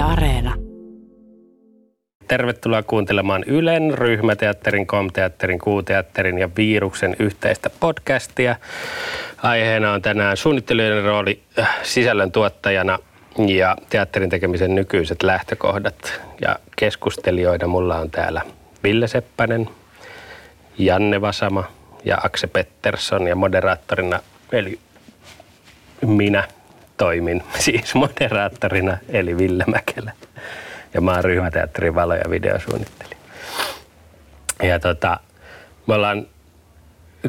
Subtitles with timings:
[0.00, 0.54] Areena.
[2.28, 8.56] Tervetuloa kuuntelemaan Ylen, Ryhmäteatterin, Komteatterin, Kuuteatterin ja Viiruksen yhteistä podcastia.
[9.42, 12.98] Aiheena on tänään suunnittelijoiden rooli äh, sisällön tuottajana
[13.46, 16.20] ja teatterin tekemisen nykyiset lähtökohdat.
[16.40, 18.42] Ja keskustelijoina mulla on täällä
[18.82, 19.68] Ville Seppänen,
[20.78, 21.64] Janne Vasama
[22.04, 24.20] ja Akse Pettersson ja moderaattorina
[24.52, 24.78] eli
[26.06, 26.48] minä
[27.00, 30.12] toimin siis moderaattorina eli Ville Mäkelä.
[30.94, 33.16] Ja mä oon ryhmäteatterin valo- ja videosuunnittelija.
[34.62, 35.20] Ja tota,
[35.86, 36.26] me ollaan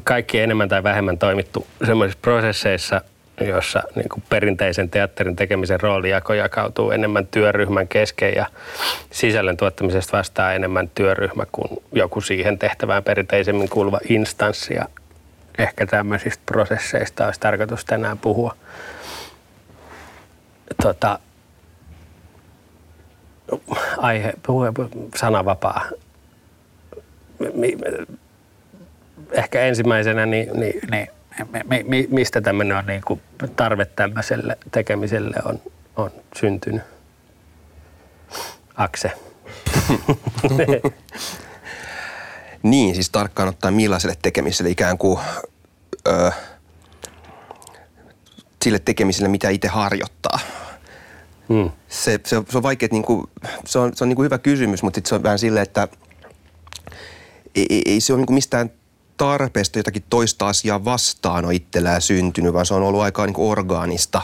[0.03, 3.01] kaikki enemmän tai vähemmän toimittu semmoisissa prosesseissa,
[3.41, 8.45] jossa niin kuin perinteisen teatterin tekemisen roolijako jakautuu enemmän työryhmän kesken ja
[9.11, 14.73] sisällön tuottamisesta vastaa enemmän työryhmä kuin joku siihen tehtävään perinteisemmin kuuluva instanssi.
[14.73, 14.85] Ja
[15.57, 18.55] ehkä tämmöisistä prosesseista olisi tarkoitus tänään puhua.
[20.83, 21.19] Tota,
[23.97, 24.71] aihe, puhe,
[25.15, 25.85] sanavapaa.
[29.31, 31.07] Ehkä ensimmäisenä, niin, niin, niin
[31.69, 33.21] mi, mi, mistä tämmöinen on niin kuin
[33.55, 35.61] tarve tämmöiselle tekemiselle on,
[35.95, 36.81] on syntynyt?
[38.75, 39.11] Akse.
[42.63, 45.19] niin, siis tarkkaan ottaen millaiselle tekemiselle ikään kuin
[46.07, 46.31] ö,
[48.63, 50.39] sille tekemiselle, mitä itse harjoittaa.
[51.49, 51.69] Hmm.
[51.89, 53.23] Se, se, se on vaikea, niin kuin,
[53.65, 55.87] se on, se on niin kuin hyvä kysymys, mutta se on vähän silleen, että
[57.55, 58.71] ei, ei, ei se ole niin kuin mistään
[59.17, 63.51] tarpeesta jotakin toista asiaa vastaan on itsellään syntynyt, vaan se on ollut aika niin kuin
[63.51, 64.21] orgaanista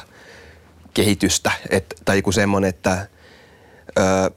[0.94, 1.52] kehitystä.
[1.70, 3.08] Et, tai joku semmoinen, että
[4.00, 4.30] öö,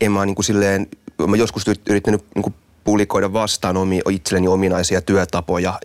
[0.00, 0.86] en mä niin kuin silleen,
[1.26, 5.80] mä joskus yrittänyt niin kuin pulikoida vastaan omi, itselleni ominaisia työtapoja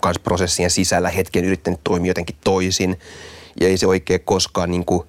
[0.00, 2.98] kanssa prosessien sisällä hetken yrittänyt toimia jotenkin toisin.
[3.60, 5.06] Ja ei se oikein koskaan niin kuin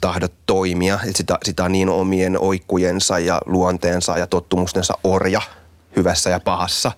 [0.00, 0.98] tahdo toimia.
[1.08, 5.42] Et sitä, sitä on niin omien oikkujensa ja luonteensa ja tottumustensa orja–
[5.96, 6.92] hyvässä ja pahassa.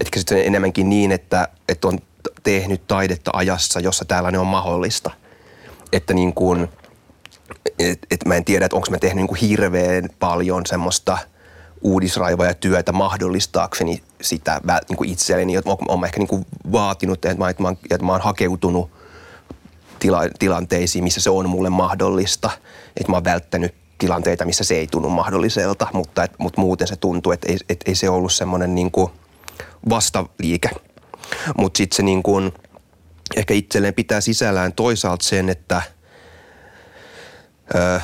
[0.00, 1.98] Että sitten enemmänkin niin, että, että on
[2.42, 5.10] tehnyt taidetta ajassa, jossa tällainen on mahdollista.
[5.92, 6.68] Että niin kuin,
[7.78, 11.18] et, et mä en tiedä, että onko mä tehnyt niin kuin hirveän paljon semmoista
[11.82, 15.54] uudisraivaa ja työtä mahdollistaakseni sitä niin kuin itselleni.
[15.66, 18.90] Olen ehkä niin kuin vaatinut, että mä, että, mä, että mä oon hakeutunut
[20.04, 22.50] tila, tilanteisiin, missä se on mulle mahdollista.
[22.96, 26.96] Että mä oon välttänyt tilanteita, missä se ei tunnu mahdolliselta, mutta, et, mutta muuten se
[26.96, 28.92] tuntuu, että ei, et, ei se ollut semmoinen niin
[29.88, 30.70] vastaliike.
[31.58, 32.52] Mutta sitten se niin kuin,
[33.36, 35.82] ehkä itselleen pitää sisällään toisaalta sen, että
[37.74, 38.00] öö,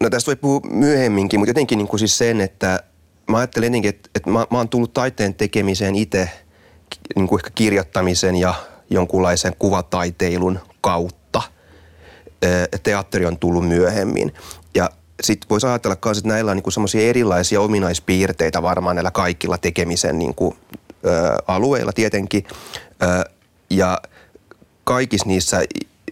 [0.00, 2.82] no tästä voi puhua myöhemminkin, mutta jotenkin niin kuin siis sen, että
[3.30, 6.30] mä ajattelen jotenkin, että, että mä, mä oon tullut taiteen tekemiseen itse
[7.16, 8.54] niin kuin ehkä kirjoittamisen ja
[8.92, 11.42] jonkunlaisen kuvataiteilun kautta
[12.82, 14.34] teatteri on tullut myöhemmin.
[14.74, 14.90] Ja
[15.22, 20.18] sitten voisi ajatella myös, että näillä on niin semmoisia erilaisia ominaispiirteitä varmaan näillä kaikilla tekemisen
[20.18, 20.56] niin kuin,
[21.06, 22.44] ö, alueilla tietenkin.
[23.02, 23.30] Ö,
[23.70, 24.02] ja
[24.84, 25.62] kaikissa niissä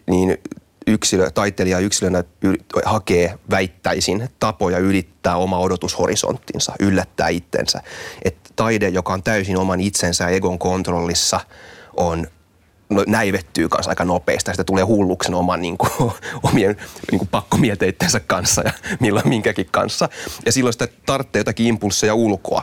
[0.06, 0.38] niin
[0.86, 2.24] yksilö, taiteilija yksilönä
[2.84, 7.80] hakee, väittäisin, tapoja ylittää oma odotushorisonttinsa, yllättää itsensä.
[8.22, 11.40] Että taide, joka on täysin oman itsensä egon kontrollissa,
[11.96, 12.26] on
[13.06, 14.50] näivettyy kanssa aika nopeasti.
[14.50, 15.90] Sitä tulee hulluksen oman niin kuin,
[16.52, 16.76] omien
[17.10, 17.28] niin kuin
[18.26, 20.08] kanssa ja milloin minkäkin kanssa.
[20.46, 22.62] Ja silloin sitä tarvitsee jotakin impulsseja ulkoa.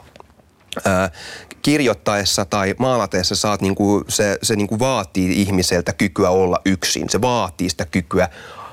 [0.85, 1.11] Ää,
[1.61, 7.09] kirjoittaessa tai maalateessa saat, niin kuin, se, se niin kuin vaatii ihmiseltä kykyä olla yksin.
[7.09, 8.29] Se vaatii sitä kykyä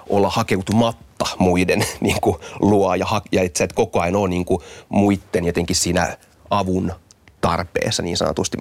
[0.08, 5.44] olla hakeutumatta muiden niin kuin, luo ja, ja että koko ajan ole niin kuin, muiden
[5.44, 6.16] jotenkin siinä
[6.50, 6.92] avun
[7.44, 8.58] tarpeessa niin sanotusti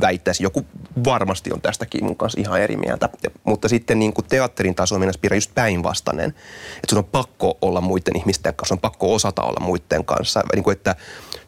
[0.00, 0.42] väittäisi.
[0.42, 0.66] Joku
[1.04, 3.08] varmasti on tästäkin mun kanssa ihan eri mieltä.
[3.44, 6.30] Mutta sitten niin kuin teatterin taso on mennä just päinvastainen.
[6.76, 10.42] Että sun on pakko olla muiden ihmisten kanssa, on pakko osata olla muiden kanssa.
[10.54, 10.96] Niin kuin että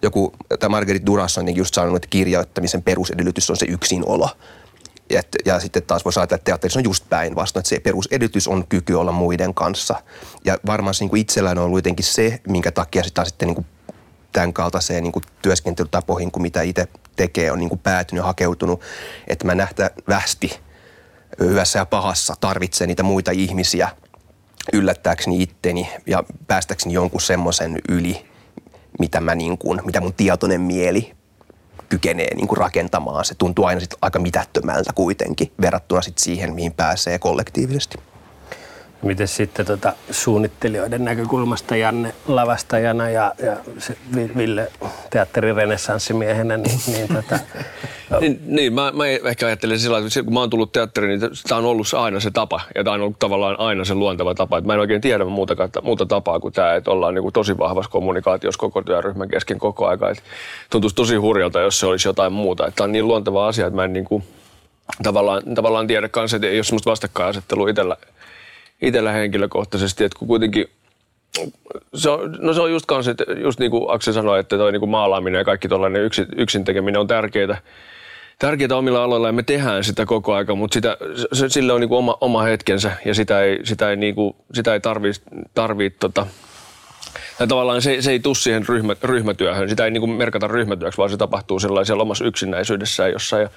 [0.02, 4.30] joku, tämä Margaret Duras on just sanonut, että kirjoittamisen perusedellytys on se yksinolo.
[5.10, 8.66] Ja, ja sitten taas voisi ajatella, että teatterissa on just päinvastoin, että se perusedellytys on
[8.68, 10.02] kyky olla muiden kanssa.
[10.44, 13.66] Ja varmaan niin kuin itsellään on ollut jotenkin se, minkä takia sitä sitten niin kuin
[14.32, 18.80] tämän kaltaiseen niin kuin työskentelytapoihin kuin mitä itse tekee, on niin kuin päätynyt hakeutunut,
[19.26, 20.60] että mä nähtävästi
[21.40, 23.88] hyvässä ja pahassa tarvitsen niitä muita ihmisiä
[24.72, 28.26] yllättääkseni itteni ja päästäkseni jonkun semmoisen yli,
[28.98, 31.14] mitä, mä niin kuin, mitä mun tietoinen mieli
[31.88, 33.24] kykenee niin kuin rakentamaan.
[33.24, 37.98] Se tuntuu aina sit aika mitättömältä kuitenkin verrattuna sit siihen, mihin pääsee kollektiivisesti.
[39.06, 43.96] Miten sitten tota, suunnittelijoiden näkökulmasta Janne lavastajana ja, ja se
[44.36, 44.72] Ville
[45.10, 47.38] teatterin renessanssimiehenä, niin, niin tota,
[48.20, 51.58] niin, niin mä, mä ehkä ajattelen sillä että kun mä oon tullut teatteriin, niin tämä
[51.58, 52.60] on ollut aina se tapa.
[52.74, 54.58] Ja tämä on ollut tavallaan aina se luonteva tapa.
[54.58, 57.58] Että mä en oikein tiedä muuta, muuta tapaa kuin tämä, että ollaan niin kuin tosi
[57.58, 60.10] vahvassa kommunikaatiossa koko työryhmän kesken koko aika.
[60.10, 60.22] Että
[60.70, 62.72] tuntuisi tosi hurjalta, jos se olisi jotain muuta.
[62.76, 64.24] Tämä on niin luonteva asia, että mä en niin kuin,
[65.02, 67.96] tavallaan, tavallaan tiedä kanssa, että ei ole sellaista vastakkainasettelua itsellä,
[68.82, 70.04] itsellä henkilökohtaisesti.
[70.04, 70.66] Että kun kuitenkin
[71.94, 74.80] se on, no se on just kanssa, just niin kuin Aksel sanoi, että toi niin
[74.80, 77.58] kuin maalaaminen ja kaikki tuollainen yksin, yksin tekeminen on tärkeää
[78.38, 80.96] tärkeää omilla aloilla ja me tehdään sitä koko aika, mutta sitä,
[81.32, 84.80] se, sille on niinku oma, oma hetkensä ja sitä ei, sitä ei, niinku, sitä ei
[84.80, 85.12] tarvii,
[85.54, 86.26] tarvii tota,
[87.40, 91.10] ja tavallaan se, se ei tule siihen ryhmä, ryhmätyöhön, sitä ei niinku merkata ryhmätyöksi, vaan
[91.10, 93.42] se tapahtuu sellaisella omassa yksinäisyydessään jossain.
[93.42, 93.48] Ja,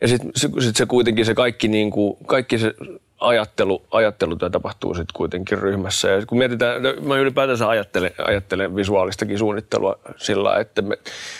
[0.00, 2.74] ja sitten sit se kuitenkin se kaikki, niinku, kaikki se
[3.20, 6.08] ajattelu, ajattelutyö tapahtuu sitten kuitenkin ryhmässä.
[6.08, 10.98] Ja kun mietitään, no, mä ylipäätänsä ajattelen, ajattelen visuaalistakin suunnittelua sillä, että me,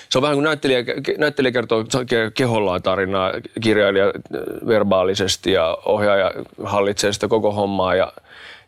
[0.08, 0.84] se on vähän kuin näyttelijä,
[1.18, 1.84] näyttelijä kertoo
[2.34, 4.12] kehollaan tarinaa, kirjailija
[4.66, 6.32] verbaalisesti ja ohjaaja
[6.64, 8.12] hallitsee sitä koko hommaa ja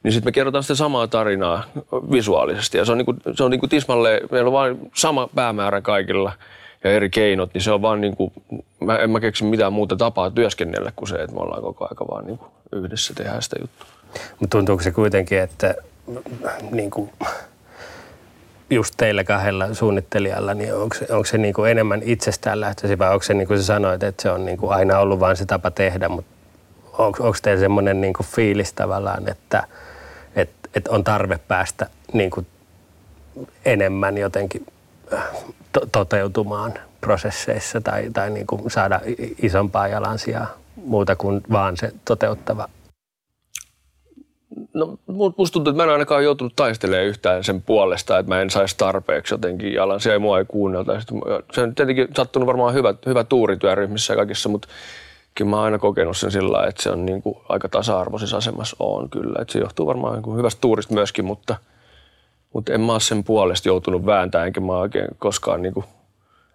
[0.02, 1.64] niin sitten me kerrotaan sitä samaa tarinaa
[2.12, 2.78] visuaalisesti.
[2.78, 6.32] Ja se on, niinku, se on niinku tismalle, meillä on vain sama päämäärä kaikilla
[6.84, 8.32] ja eri keinot, niin se on vaan niinku,
[8.80, 12.06] mä en mä keksi mitään muuta tapaa työskennellä kuin se, että me ollaan koko aika
[12.10, 13.86] vaan niinku yhdessä tehdään sitä juttua.
[14.40, 15.74] Mutta tuntuuko se kuitenkin, että
[16.70, 17.10] niin kuin,
[18.70, 23.12] just teillä kahdella suunnittelijalla, niin onko se, onko se niin kuin enemmän itsestään lähtöisin vai
[23.12, 25.46] onko se niin kuin sä sanoit, että se on niin kuin aina ollut vain se
[25.46, 26.32] tapa tehdä, mutta
[26.92, 29.66] onko, onko teillä semmoinen niin kuin fiilis tavallaan, että,
[30.36, 32.46] että, että on tarve päästä niin kuin
[33.64, 34.66] enemmän jotenkin
[35.72, 39.00] to, toteutumaan prosesseissa tai, tai niin kuin saada
[39.42, 42.68] isompaa jalansijaa muuta kuin vaan se toteuttava?
[44.74, 48.50] No musta tuntuu, että mä en ainakaan joutunut taistelemaan yhtään sen puolesta, että mä en
[48.50, 50.92] saisi tarpeeksi jotenkin jalansia ja mua ei kuunnelta.
[51.52, 54.68] Se on tietenkin sattunut varmaan hyvä, hyvä tuuri työryhmissä ja kaikissa, mutta
[55.34, 58.76] kyllä mä oon aina kokenut sen sillä että se on niin kuin aika tasa-arvoisessa asemassa
[58.78, 59.38] on kyllä.
[59.42, 61.56] Että se johtuu varmaan niin kuin hyvästä tuurista myöskin, mutta,
[62.52, 65.86] mutta en mä ole sen puolesta joutunut vääntämään, enkä mä oikein koskaan niin kuin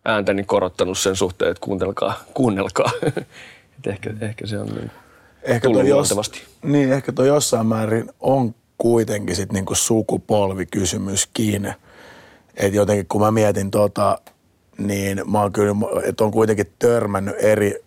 [0.05, 2.91] ääntäni korottanut sen suhteen, että kuunnelkaa, kuunnelkaa.
[3.77, 4.91] Et ehkä, ehkä se on niin
[5.43, 6.31] ehkä tullut jos,
[6.63, 11.73] Niin, ehkä tuo jossain määrin on kuitenkin sit niinku sukupolvikysymyskin.
[12.55, 14.21] Että jotenkin kun mä mietin tota,
[14.77, 17.83] niin mä oon kyllä, että on kuitenkin törmännyt eri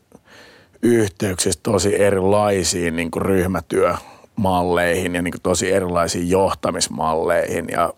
[0.83, 7.95] yhteyksissä tosi erilaisiin niin kuin ryhmätyömalleihin ja niin kuin tosi erilaisiin johtamismalleihin ja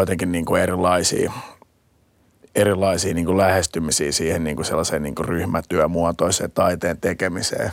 [0.00, 1.32] jotenkin niin kuin erilaisiin
[2.56, 7.70] erilaisia niin kuin lähestymisiä siihen niin kuin sellaiseen niin kuin ryhmätyömuotoiseen taiteen tekemiseen.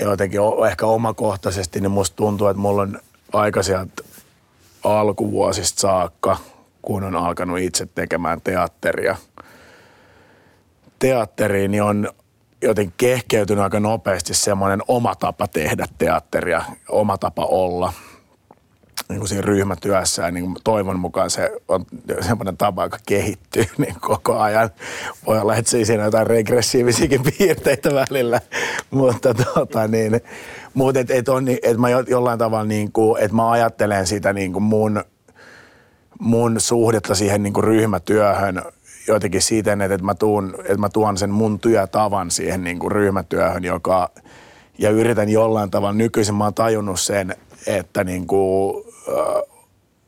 [0.00, 0.40] Jotenkin
[0.70, 2.98] ehkä omakohtaisesti niin musta tuntuu, että mulla on
[3.32, 4.02] aika sieltä
[4.84, 6.36] alkuvuosista saakka,
[6.82, 9.16] kun on alkanut itse tekemään teatteria.
[10.98, 12.08] Teatteriin niin on
[12.62, 17.92] joten kehkeytynyt aika nopeasti semmoinen oma tapa tehdä teatteria, oma tapa olla–
[19.08, 21.84] niin kuin siinä ryhmätyössä ja niin kuin toivon mukaan se on
[22.20, 24.70] semmoinen tapa, joka kehittyy niin koko ajan.
[25.26, 28.40] Voi olla, että siinä jotain regressiivisiäkin piirteitä välillä,
[28.90, 30.20] mutta tota niin,
[30.74, 34.52] mutta et, et on, et mä jollain tavalla niin kuin, että mä ajattelen sitä niin
[34.52, 35.04] kuin mun,
[36.20, 38.62] mun suhdetta siihen niin kuin ryhmätyöhön
[39.08, 43.64] jotenkin siten, että mä, tuun, että mä tuon sen mun työtavan siihen niin kuin ryhmätyöhön,
[43.64, 44.10] joka,
[44.78, 48.84] ja yritän jollain tavalla, nykyisin mä oon tajunnut sen, että niin kuin,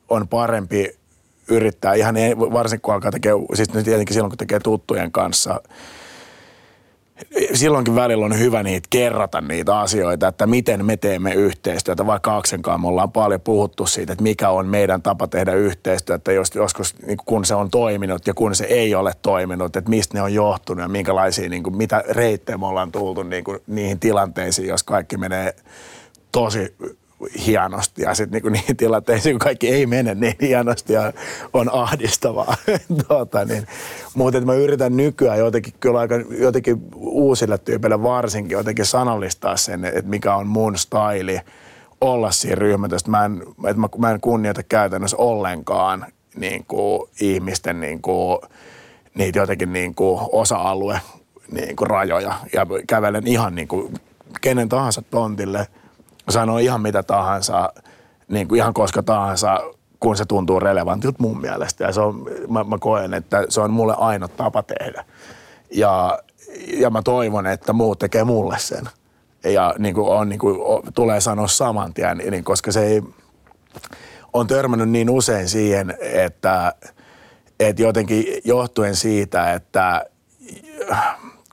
[0.09, 0.99] on parempi
[1.49, 5.61] yrittää, ihan varsinkin kun alkaa tekee, siis tietenkin silloin kun tekee tuttujen kanssa,
[7.55, 12.07] silloinkin välillä on hyvä niitä kerrata niitä asioita, että miten me teemme yhteistyötä.
[12.07, 16.55] Vaikka Aksenkaan me ollaan paljon puhuttu siitä, että mikä on meidän tapa tehdä yhteistyötä, jos,
[16.55, 20.23] joskus niin kun se on toiminut ja kun se ei ole toiminut, että mistä ne
[20.23, 24.69] on johtunut ja minkälaisia, niin kuin, mitä reittejä me ollaan tultu niin kuin, niihin tilanteisiin,
[24.69, 25.55] jos kaikki menee
[26.33, 26.75] tosi
[27.47, 31.13] hienosti ja sitten niinku niihin tilanteisiin, kun kaikki ei mene niin hienosti ja
[31.53, 32.57] on ahdistavaa.
[33.09, 33.67] tuota, niin.
[34.15, 40.03] Mutta mä yritän nykyään jotenkin kyllä aika jotenkin uusille tyypeille varsinkin jotenkin sanallistaa sen, että
[40.03, 41.41] mikä on mun staili
[42.01, 43.11] olla siinä ryhmätöstä.
[43.11, 48.39] Mä mä, mä en kunnioita käytännössä ollenkaan niin kuin ihmisten niin kuin,
[49.15, 51.01] niitä jotenkin niin kuin osa-alue
[51.53, 53.95] niin kuin rajoja ja kävelen ihan niin kuin
[54.41, 55.67] kenen tahansa tontille–
[56.33, 57.73] sanoo ihan mitä tahansa,
[58.29, 59.61] niin kuin ihan koska tahansa,
[60.01, 61.85] kun se tuntuu relevantilta mun mielestä.
[61.85, 65.05] Ja se on, mä, mä koen, että se on mulle ainoa tapa tehdä.
[65.71, 66.19] Ja,
[66.67, 68.89] ja mä toivon, että muut tekee mulle sen.
[69.45, 70.57] ja niin kuin on, niin kuin,
[70.95, 73.03] tulee sanoa saman tien, niin, koska se ei,
[74.33, 76.75] on törmännyt niin usein siihen, että,
[77.61, 80.07] että jotenkin johtuen siitä, että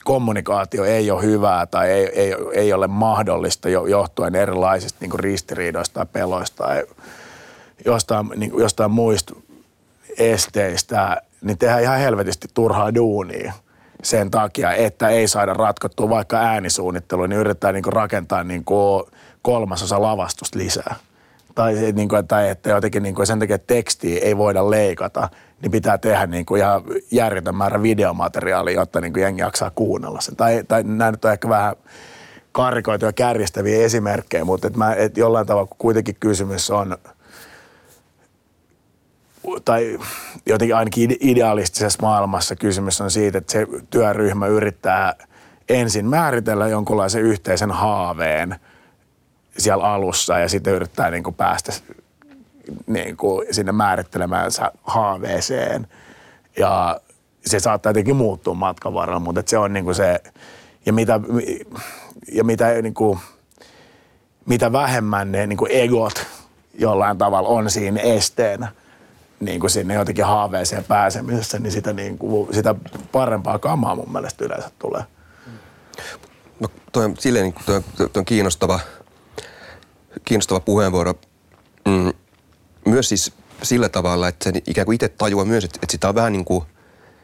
[0.07, 6.05] kommunikaatio ei ole hyvää tai ei, ei, ei ole mahdollista johtuen erilaisista niin ristiriidoista tai
[6.13, 6.83] peloista tai
[7.85, 9.35] jostain, niin kuin jostain muista
[10.17, 13.53] esteistä, niin tehdään ihan helvetisti turhaa duunia
[14.03, 18.65] sen takia, että ei saada ratkottua vaikka äänisuunnittelua, niin yritetään niin rakentaa niin
[19.41, 20.95] kolmasosa lavastusta lisää.
[21.57, 25.29] Tai, niin kuin, tai että jotenkin niin kuin sen takia, tekstiä ei voida leikata,
[25.61, 30.21] niin pitää tehdä niin kuin ihan järjetön määrä videomateriaalia, jotta niin kuin jengi jaksaa kuunnella
[30.21, 30.35] sen.
[30.35, 31.75] Tai, tai nämä nyt on ehkä vähän
[32.51, 36.97] karikoituja kärjestäviä esimerkkejä, mutta että mä, että jollain tavalla kuitenkin kysymys on–
[39.65, 39.99] tai
[40.45, 45.13] jotenkin ainakin idealistisessa maailmassa kysymys on siitä, että se työryhmä yrittää
[45.69, 48.55] ensin määritellä jonkunlaisen yhteisen haaveen
[49.57, 51.73] siellä alussa ja sitten yrittää niin kuin päästä
[52.87, 55.87] niin kuin sinne määrittelemäänsä haaveeseen.
[56.57, 56.99] Ja
[57.45, 60.19] se saattaa jotenkin muuttua matkan varrella, mutta se on niin kuin se,
[60.85, 61.19] ja mitä,
[62.31, 63.19] ja mitä, niin kuin,
[64.45, 66.25] mitä vähemmän ne niin kuin egot
[66.79, 68.71] jollain tavalla on siinä esteenä–
[69.39, 72.75] niin kuin sinne jotenkin haaveeseen pääsemisessä, niin sitä, niin kuin, sitä
[73.11, 75.03] parempaa kamaa mun mielestä yleensä tulee.
[76.59, 78.79] No toi on silleen niin toi, toi on kiinnostava,
[80.25, 81.13] kiinnostava puheenvuoro.
[81.85, 82.13] Mm,
[82.85, 83.33] myös siis
[83.63, 86.45] sillä tavalla, että se ikään kuin itse tajuaa myös, että, että sitä on vähän niin
[86.45, 86.65] kuin,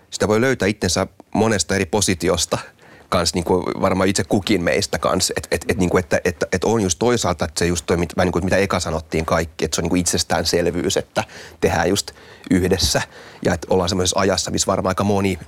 [0.09, 2.57] sitä voi löytää itsensä monesta eri positiosta–
[3.13, 6.67] kans niin kuin varmaan itse kukin meistä kanssa, että et, et, niin että, että, että
[6.67, 9.75] on just toisaalta, että se just toi, vähän niin kuin, mitä eka sanottiin kaikki, että
[9.75, 11.23] se on niin kuin itsestäänselvyys, että
[11.61, 12.11] tehdään just
[12.51, 13.01] yhdessä
[13.45, 15.39] ja että ollaan semmoisessa ajassa, missä varmaan aika moni,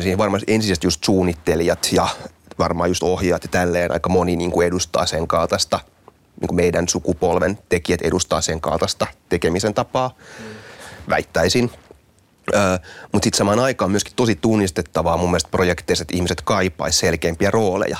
[0.00, 2.08] siihen varmaan ensisijaisesti just suunnittelijat ja
[2.60, 5.80] varmaan just ohjaajat ja tälleen aika moni niin kuin edustaa sen kaltaista,
[6.40, 10.44] niin kuin meidän sukupolven tekijät edustaa sen kaltaista tekemisen tapaa, mm.
[11.08, 11.70] väittäisin.
[12.54, 12.78] Öö,
[13.12, 17.98] mutta sitten samaan aikaan myöskin tosi tunnistettavaa mun mielestä projekteissa, että ihmiset kaipaisi selkeämpiä rooleja.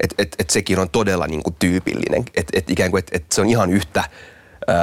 [0.00, 2.24] Että et, et sekin on todella niinku tyypillinen.
[2.34, 4.04] Että et ikään kuin, et, et se on ihan yhtä
[4.70, 4.76] öö,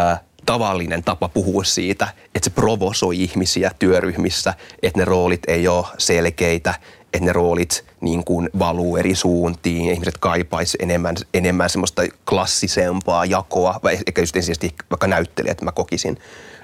[0.46, 6.74] tavallinen tapa puhua siitä, että se provosoi ihmisiä työryhmissä, että ne roolit ei ole selkeitä,
[7.18, 13.80] että ne roolit niin kuin valuu eri suuntiin ihmiset kaipaisi enemmän, enemmän semmoista klassisempaa jakoa,
[13.84, 16.18] vai ehkä just ensisijaisesti vaikka näyttelijät mä kokisin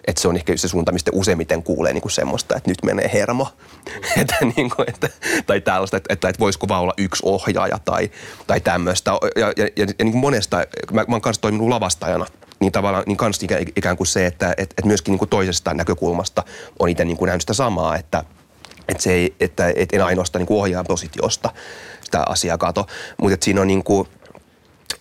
[0.07, 3.09] että se on ehkä se suunta, mistä useimmiten kuulee niin kuin semmoista, että nyt menee
[3.13, 3.47] hermo.
[4.21, 5.09] että, niin kuin, että,
[5.45, 8.11] tai tällaista, että, että, että voisiko vaan olla yksi ohjaaja tai,
[8.47, 9.11] tai tämmöistä.
[9.35, 10.57] Ja, ja, ja, ja niin kuin monesta,
[10.91, 12.25] mä, mä oon kanssa toiminut lavastajana,
[12.59, 13.39] niin tavallaan niin kans
[13.75, 16.43] ikään kuin se, että et, et myöskin niin kuin toisesta näkökulmasta
[16.79, 18.23] on itse niin kuin nähnyt sitä samaa, että,
[18.87, 21.49] että, se ei, että et en ainoastaan niin ohjaajan positiosta
[22.01, 22.87] sitä asiaa kato,
[23.21, 24.07] mutta siinä on niin kuin,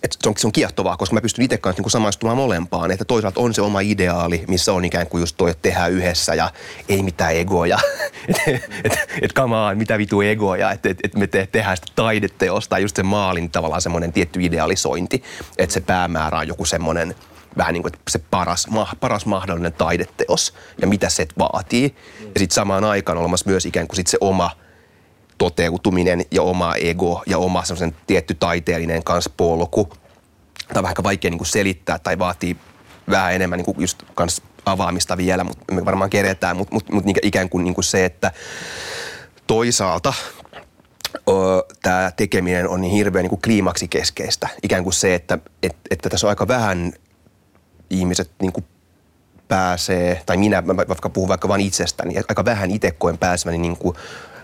[0.03, 2.91] että se on, se on kiehtovaa, koska mä pystyn itse kanssa niin samaistumaan molempaan.
[2.91, 6.33] Että toisaalta on se oma ideaali, missä on ikään kuin just toi, että tehdään yhdessä
[6.33, 6.51] ja
[6.89, 7.79] ei mitään egoja.
[8.27, 8.41] että
[8.83, 12.95] et, et, on, mitä vitu egoja, että et, et me te, tehdään sitä taideteosta, just
[12.95, 15.23] se maalin tavallaan semmoinen tietty idealisointi,
[15.57, 17.15] että se päämäärä on joku semmoinen
[17.57, 21.95] vähän niin kuin se paras, ma, paras mahdollinen taideteos ja mitä se vaatii.
[22.19, 24.51] Ja sitten samaan aikaan olemassa myös ikään kuin sit se oma–
[25.37, 29.93] toteutuminen ja oma ego ja oma semmoisen tietty taiteellinen kans polku.
[30.67, 32.57] Tämä on vähän vaikea niin kuin selittää tai vaatii
[33.09, 37.05] vähän enemmän niin kuin just kans avaamista vielä, mutta me varmaan keretään, mutta mut, mut
[37.23, 38.31] ikään kuin, niin kuin se, että
[39.47, 40.13] toisaalta
[41.81, 44.47] tämä tekeminen on niin hirveän niin kliimaksi keskeistä.
[44.63, 46.93] Ikään kuin se, että, että, että tässä on aika vähän
[47.93, 48.65] ihmiset niin kuin
[49.47, 53.95] pääsee, tai minä, vaikka puhun vaikka vain itsestäni, aika vähän itse koen pääsemäni niin kuin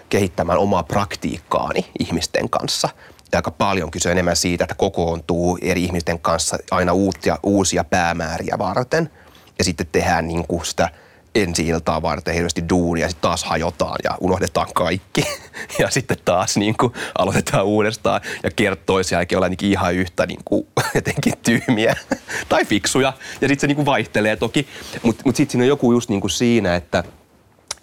[0.10, 2.90] kehittämään omaa praktiikkaani ihmisten kanssa.
[3.32, 8.56] Ja aika paljon kyse enemmän siitä, että kokoontuu eri ihmisten kanssa aina uusia, uusia päämääriä
[8.58, 9.10] varten.
[9.58, 10.90] Ja sitten tehdään niin kuin sitä
[11.36, 15.24] ensi iltaa varten hirveästi duunia, sitten taas hajotaan ja unohdetaan kaikki.
[15.80, 20.40] Ja sitten taas niin kuin aloitetaan uudestaan ja kertoo toisen jälkeen olla ihan yhtä niin
[20.46, 21.96] kuin, jotenkin tyhmiä
[22.50, 23.14] tai fiksuja.
[23.42, 24.68] Ja sitten se niin kuin vaihtelee toki.
[25.04, 27.04] Mutta mut sitten siinä on joku just niin kuin siinä, että,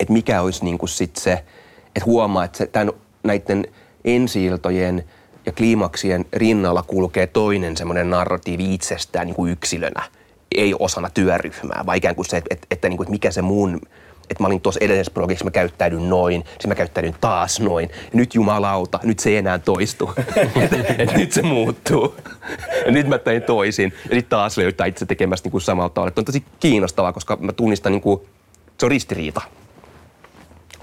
[0.00, 1.44] että mikä olisi niin kuin sit se–
[1.96, 2.92] että huomaa, että se, tämän,
[3.24, 3.66] näiden
[4.04, 5.04] ensiiltojen
[5.46, 10.02] ja kliimaksien rinnalla kulkee toinen semmoinen narratiivi itsestään niin kuin yksilönä,
[10.54, 13.42] ei osana työryhmää, vaan ikään kuin se, että, että, että, niin kuin, että mikä se
[13.42, 13.80] mun
[14.30, 17.90] että mä olin tuossa edellisessä progissa, mä käyttäydyn noin, sitten mä käyttäydyn taas noin.
[18.12, 20.12] Nyt jumalauta, nyt se ei enää toistu.
[20.62, 22.16] et, et nyt se muuttuu.
[22.86, 23.92] Ja nyt mä tein toisin.
[23.94, 26.08] Ja sitten taas löytää itse tekemästä niin samalla tavalla.
[26.08, 28.20] Että on tosi kiinnostavaa, koska mä tunnistan, niin kuin,
[28.78, 29.40] se on ristiriita.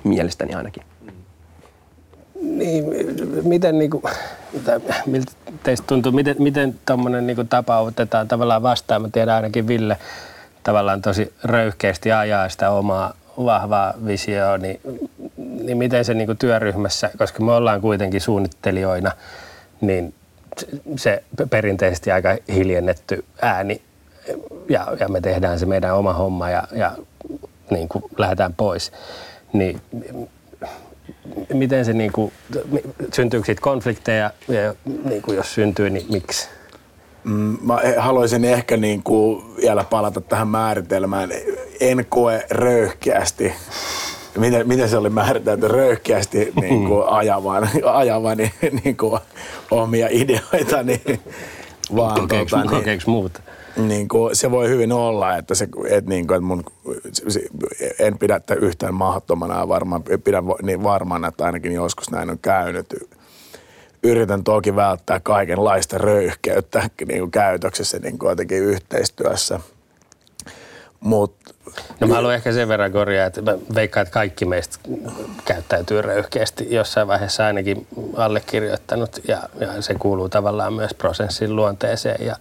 [0.03, 0.83] Mielestäni ainakin.
[2.43, 2.85] Niin,
[3.43, 4.03] miten niinku,
[5.05, 5.31] miltä
[5.63, 9.01] teistä tuntuu, miten, miten tuommoinen niinku tapa otetaan tavallaan vastaan?
[9.01, 9.97] Mä tiedän ainakin Ville
[10.63, 14.79] tavallaan tosi röyhkeästi ajaa sitä omaa vahvaa visioa, niin,
[15.37, 19.11] niin miten se niinku työryhmässä, koska me ollaan kuitenkin suunnittelijoina,
[19.81, 20.13] niin
[20.95, 23.81] se perinteisesti aika hiljennetty ääni
[24.69, 26.91] ja, ja me tehdään se meidän oma homma ja, ja
[27.71, 28.91] niin kuin lähdetään pois.
[29.53, 29.81] Niin
[31.53, 32.33] miten se niin kuin,
[33.13, 36.49] syntyykö siitä konflikteja ja niin kuin jos syntyy, niin miksi?
[37.23, 41.29] Mm, mä haluaisin ehkä niin kuin vielä palata tähän määritelmään.
[41.79, 43.53] En koe röyhkeästi
[44.37, 48.37] miten, miten se oli määritelty röyhkeästi niin kuin ajavan, ajavan
[48.83, 49.19] niin kuin
[49.71, 50.83] omia ideoita.
[50.83, 51.21] Niin,
[51.95, 53.41] vaan, tota, niin, muuta?
[53.77, 56.63] Niin kuin, se voi hyvin olla, että, se, että, niin kuin, että mun,
[57.99, 62.39] en pidä tätä yhtään mahdottomana ja varmaan, pidän niin varmana, että ainakin joskus näin on
[62.39, 62.95] käynyt.
[64.03, 69.59] Yritän toki välttää kaikenlaista röyhkeyttä niin kuin käytöksessä niin kuin jotenkin yhteistyössä.
[71.03, 71.53] Mutta
[71.99, 74.77] No mä haluan ehkä sen verran korjaa, että mä veikkaan, että kaikki meistä
[75.45, 82.35] käyttäytyy röyhkeästi jossain vaiheessa ainakin allekirjoittanut ja, ja se kuuluu tavallaan myös prosessin luonteeseen ja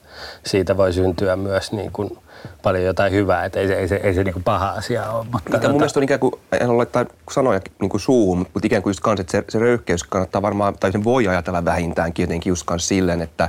[0.47, 2.19] siitä voi syntyä myös niin kuin
[2.63, 5.27] paljon jotain hyvää, että ei se, ei se, ei se niin kuin paha asia ole.
[5.33, 5.69] Mutta tota...
[5.69, 8.91] mun mielestä on ikään kuin, en ole laittaa sanoja niin kuin suuhun, mutta ikään kuin
[8.91, 12.67] just kans, että se, se röyhkeys kannattaa varmaan, tai sen voi ajatella vähintäänkin jotenkin just
[12.77, 13.45] silleen, että,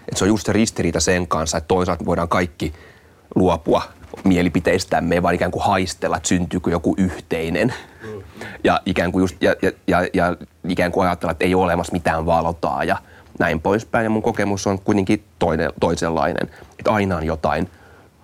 [0.00, 2.72] että se on just se ristiriita sen kanssa, että toisaalta voidaan kaikki
[3.34, 3.82] luopua
[4.24, 7.74] mielipiteistämme, vaan ikään kuin haistella, että syntyykö joku yhteinen.
[8.64, 10.36] Ja ikään kuin, just, ja, ja, ja, ja
[10.68, 12.96] ikään kuin ajatella, että ei ole olemassa mitään valtaa ja
[13.38, 14.04] näin poispäin.
[14.04, 17.70] Ja mun kokemus on kuitenkin toinen, toisenlainen, että aina on jotain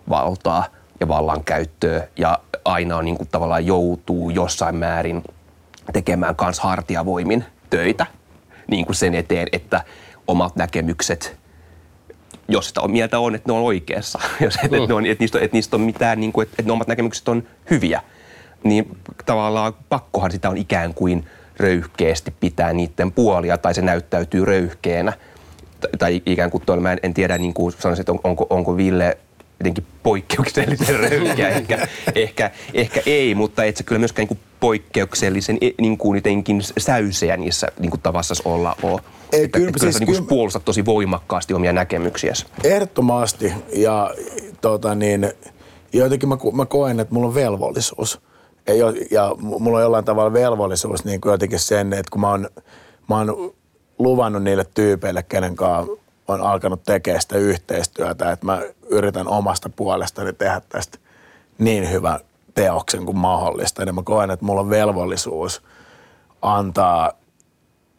[0.08, 0.64] valtaa
[1.00, 5.22] ja vallankäyttöä ja aina on niin kuin tavallaan joutuu jossain määrin
[5.92, 8.06] tekemään kans hartiavoimin töitä
[8.70, 9.84] niin kuin sen eteen, että
[10.26, 11.36] omat näkemykset
[12.48, 14.88] jos sitä on, mieltä on, että ne on oikeassa, jos, että, mm.
[14.88, 17.28] ne on, että, niistä, että niistä on mitään, niin kuin, että, että ne omat näkemykset
[17.28, 18.02] on hyviä,
[18.64, 18.96] niin
[19.26, 25.12] tavallaan pakkohan sitä on ikään kuin röyhkeästi pitää niiden puolia, tai se näyttäytyy röyhkeänä.
[25.98, 28.76] Tai ikään kuin tuolla, mä en, en tiedä, niin kuin sanoisin, että on, onko, onko
[28.76, 29.18] Ville
[29.58, 31.48] jotenkin poikkeuksellisen röyhkeä.
[31.48, 36.16] ehkä, ehkä, ehkä ei, mutta et se kyllä myöskään niin kuin poikkeuksellisen e, niin kuin
[36.16, 39.00] jotenkin säyseä niissä niin kuin tavassa olla ole.
[39.32, 42.46] Ei, että, kyllä, että siis, niin puolustat tosi voimakkaasti omia näkemyksiäsi.
[42.64, 43.52] Ehdottomasti.
[43.72, 44.10] Ja
[44.60, 45.32] tota niin,
[45.92, 48.20] jotenkin mä, mä koen, että mulla on velvollisuus.
[48.66, 52.30] Ei ole, ja mulla on jollain tavalla velvollisuus niin kuin jotenkin sen, että kun mä
[52.30, 52.48] oon,
[53.08, 53.54] mä oon
[53.98, 55.92] luvannut niille tyypeille, kenen kanssa
[56.28, 60.98] on alkanut tekemään sitä yhteistyötä, että mä yritän omasta puolestani tehdä tästä
[61.58, 62.20] niin hyvän
[62.54, 63.82] teoksen kuin mahdollista.
[63.82, 65.62] Ja mä koen, että mulla on velvollisuus
[66.42, 67.12] antaa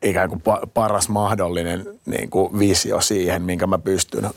[0.03, 4.29] ikään kuin paras mahdollinen niin kuin visio siihen, minkä mä pystyn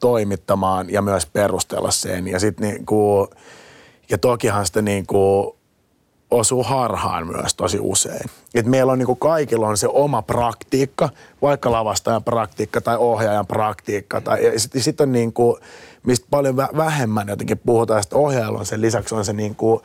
[0.00, 2.28] toimittamaan ja myös perustella sen.
[2.28, 3.28] Ja, sit niin kuin,
[4.10, 5.56] ja tokihan sitä niin kuin
[6.32, 8.30] osuu harhaan myös tosi usein.
[8.54, 11.08] Et meillä on niin kuin kaikilla on se oma praktiikka,
[11.42, 14.20] vaikka lavastajan praktiikka tai ohjaajan praktiikka.
[14.20, 15.60] Tai, sitten sit on niin kuin,
[16.02, 19.80] mistä paljon vähemmän jotenkin puhutaan, että ohjaajalla on sen lisäksi on se niin kuin,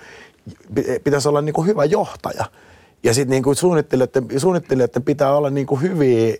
[1.04, 2.46] pitäisi olla niin kuin hyvä johtaja–
[3.04, 6.36] ja sitten niinku suunnittelijoiden, suunnittelijoiden pitää olla niinku hyviä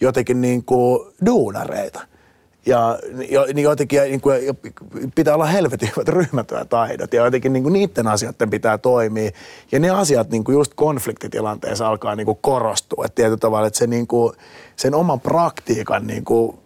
[0.00, 2.06] jotenkin niinku duunareita.
[2.66, 2.98] Ja
[3.54, 4.40] niin jotenkin niin kuin,
[5.14, 9.30] pitää olla helvetin hyvät ryhmätyötaidot ja jotenkin niin kuin niiden asioiden pitää toimia.
[9.72, 13.04] Ja ne asiat niin kuin just konfliktitilanteessa alkaa niin kuin korostua.
[13.04, 14.32] Että tietyllä tavalla, että se niin kuin,
[14.76, 16.58] sen oman praktiikan niin kuin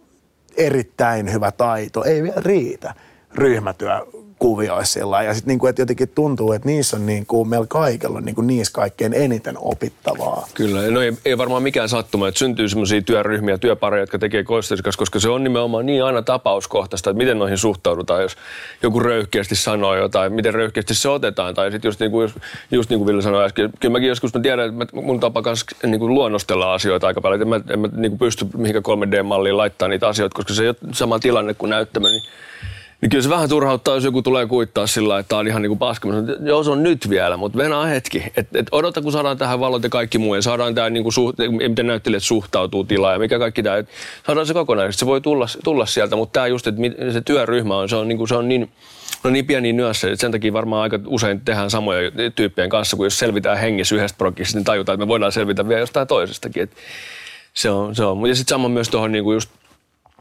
[0.56, 2.94] erittäin hyvä taito ei vielä riitä
[3.34, 4.06] ryhmätyö
[4.38, 8.72] kuvioissa Ja sitten niinku, jotenkin tuntuu, että niissä on niinku, meillä kaikilla on niinku, niissä
[8.72, 10.46] kaikkein eniten opittavaa.
[10.55, 14.96] Kyllä, no ei, ei varmaan mikään sattuma, että syntyy sellaisia työryhmiä, työpareja, jotka tekee kosteisikas,
[14.96, 18.37] koska se on nimenomaan niin aina tapauskohtaista, että miten noihin suhtaudutaan, jos
[18.83, 21.55] joku röyhkeästi sanoo jotain, miten röyhkeästi se otetaan.
[21.55, 22.20] Tai sitten just, niinku,
[22.70, 25.66] just niin kuin Ville sanoi äsken, kyllä mäkin joskus mä tiedän, että mun tapa kanssa
[25.87, 30.09] niinku luonnostella asioita aika paljon, en mä, en mä niinku pysty mihinkään 3D-malliin laittaa niitä
[30.09, 32.22] asioita, koska se ei ole sama tilanne kuin näyttämö, niin
[33.00, 35.70] niin kyllä se vähän turhauttaa, jos joku tulee kuittaa sillä että tämä on ihan niin
[35.70, 36.08] kuin paska.
[36.40, 38.24] Joo, se on nyt vielä, mutta venää hetki.
[38.37, 41.12] Et, et odota, kun saadaan tähän valot ja kaikki muu ja saadaan tämä, niin kuin
[41.12, 41.37] suht,
[41.68, 43.84] miten näyttelijät suhtautuu tilaa ja mikä kaikki tämä.
[44.26, 45.00] Saadaan se kokonaisesti.
[45.00, 46.82] Se voi tulla, tulla sieltä, mutta tämä just, että
[47.12, 48.70] se työryhmä on, se on niin, kuin, se on niin
[49.24, 53.06] No niin pieni nyössä, että sen takia varmaan aika usein tehdään samoja tyyppien kanssa, kun
[53.06, 56.62] jos selvitään hengissä yhdestä prokista, niin tajutaan, että me voidaan selvitä vielä jostain toisestakin.
[56.62, 56.70] Et
[57.54, 58.26] se on, se on.
[58.26, 59.50] Ja sitten sama myös tuohon niin kuin just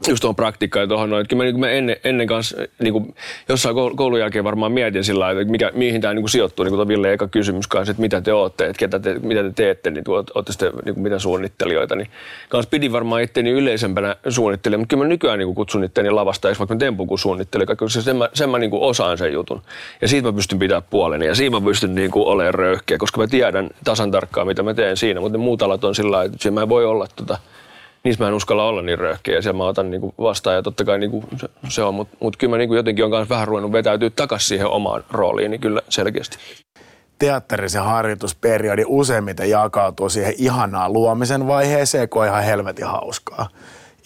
[0.08, 1.28] just tuohon praktiikkaan ja tuohon noin.
[1.28, 3.14] Kyllä mä, niin mä ennen, ennen kanssa niin kuin,
[3.48, 6.88] jossain koulun jälkeen varmaan mietin sillä lailla, että mikä, mihin tämä niin sijoittuu, niin kuin
[6.88, 10.04] Ville eka kysymys kanssa, että mitä te olette, että ketä te, mitä te teette, niin
[10.08, 11.96] olette sitten niin kuin, mitä suunnittelijoita.
[11.96, 12.10] Niin
[12.48, 16.58] kanssa pidin varmaan itteni yleisempänä suunnittelijana, mutta kyllä mä nykyään niin kuin kutsun itteni lavastajaksi,
[16.58, 19.62] vaikka mä tempun kuin suunnittelija, koska sen mä, sen mä niin kuin osaan sen jutun.
[20.00, 23.20] Ja siitä mä pystyn pitämään puoleni ja siinä mä pystyn niin kuin olemaan röyhkeä, koska
[23.20, 26.34] mä tiedän tasan tarkkaan, mitä mä teen siinä, mutta ne muut alat on sillä lailla,
[26.34, 27.38] että mä voi olla tota,
[28.04, 30.84] niissä mä en uskalla olla niin röhkeä ja siellä mä otan niinku vastaan ja totta
[30.84, 33.72] kai niinku se, se on, mutta mut kyllä mä niinku jotenkin on myös vähän ruvennut
[33.72, 36.38] vetäytyä takaisin siihen omaan rooliin, niin kyllä selkeästi.
[37.18, 43.48] Teatterisen harjoitusperiodi useimmiten jakautuu siihen ihanaa luomisen vaiheeseen, kun on ihan helvetin hauskaa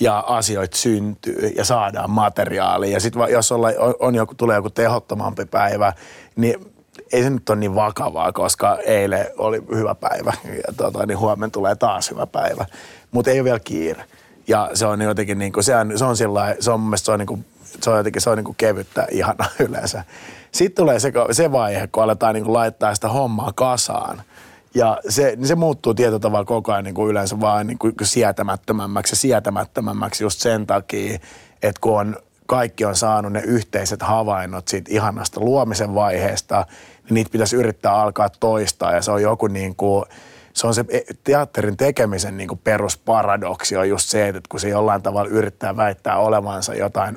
[0.01, 2.93] ja asioita syntyy ja saadaan materiaalia.
[2.93, 3.69] Ja sitten jos olla,
[4.01, 5.93] on joku, tulee joku tehottomampi päivä,
[6.37, 6.73] niin
[7.13, 11.51] ei se nyt ole niin vakavaa, koska eilen oli hyvä päivä ja tota, niin huomenna
[11.51, 12.67] tulee taas hyvä päivä
[13.13, 14.05] mutta ei ole vielä kiire.
[14.49, 17.13] Ja se on jotenkin niin kuin, se on, se on sillä se on mun se
[17.13, 17.45] on, niin kuin,
[17.81, 20.05] se on jotenkin se on niin kuin kevyttä ihana yleensä.
[20.53, 24.23] Sitten tulee se, se vaihe, kun aletaan niin kuin laittaa sitä hommaa kasaan.
[24.75, 27.95] Ja se, niin se muuttuu tietyllä tavalla koko ajan niin kuin yleensä vaan niin kuin
[28.03, 31.19] sietämättömämmäksi ja sietämättömämmäksi just sen takia,
[31.63, 36.67] että kun on, kaikki on saanut ne yhteiset havainnot siitä ihanasta luomisen vaiheesta,
[37.05, 40.05] niin niitä pitäisi yrittää alkaa toistaa ja se on joku niin kuin,
[40.55, 45.03] se on se e, teatterin tekemisen niin perusparadoksi on just se, että kun se jollain
[45.03, 47.17] tavalla yrittää väittää olevansa jotain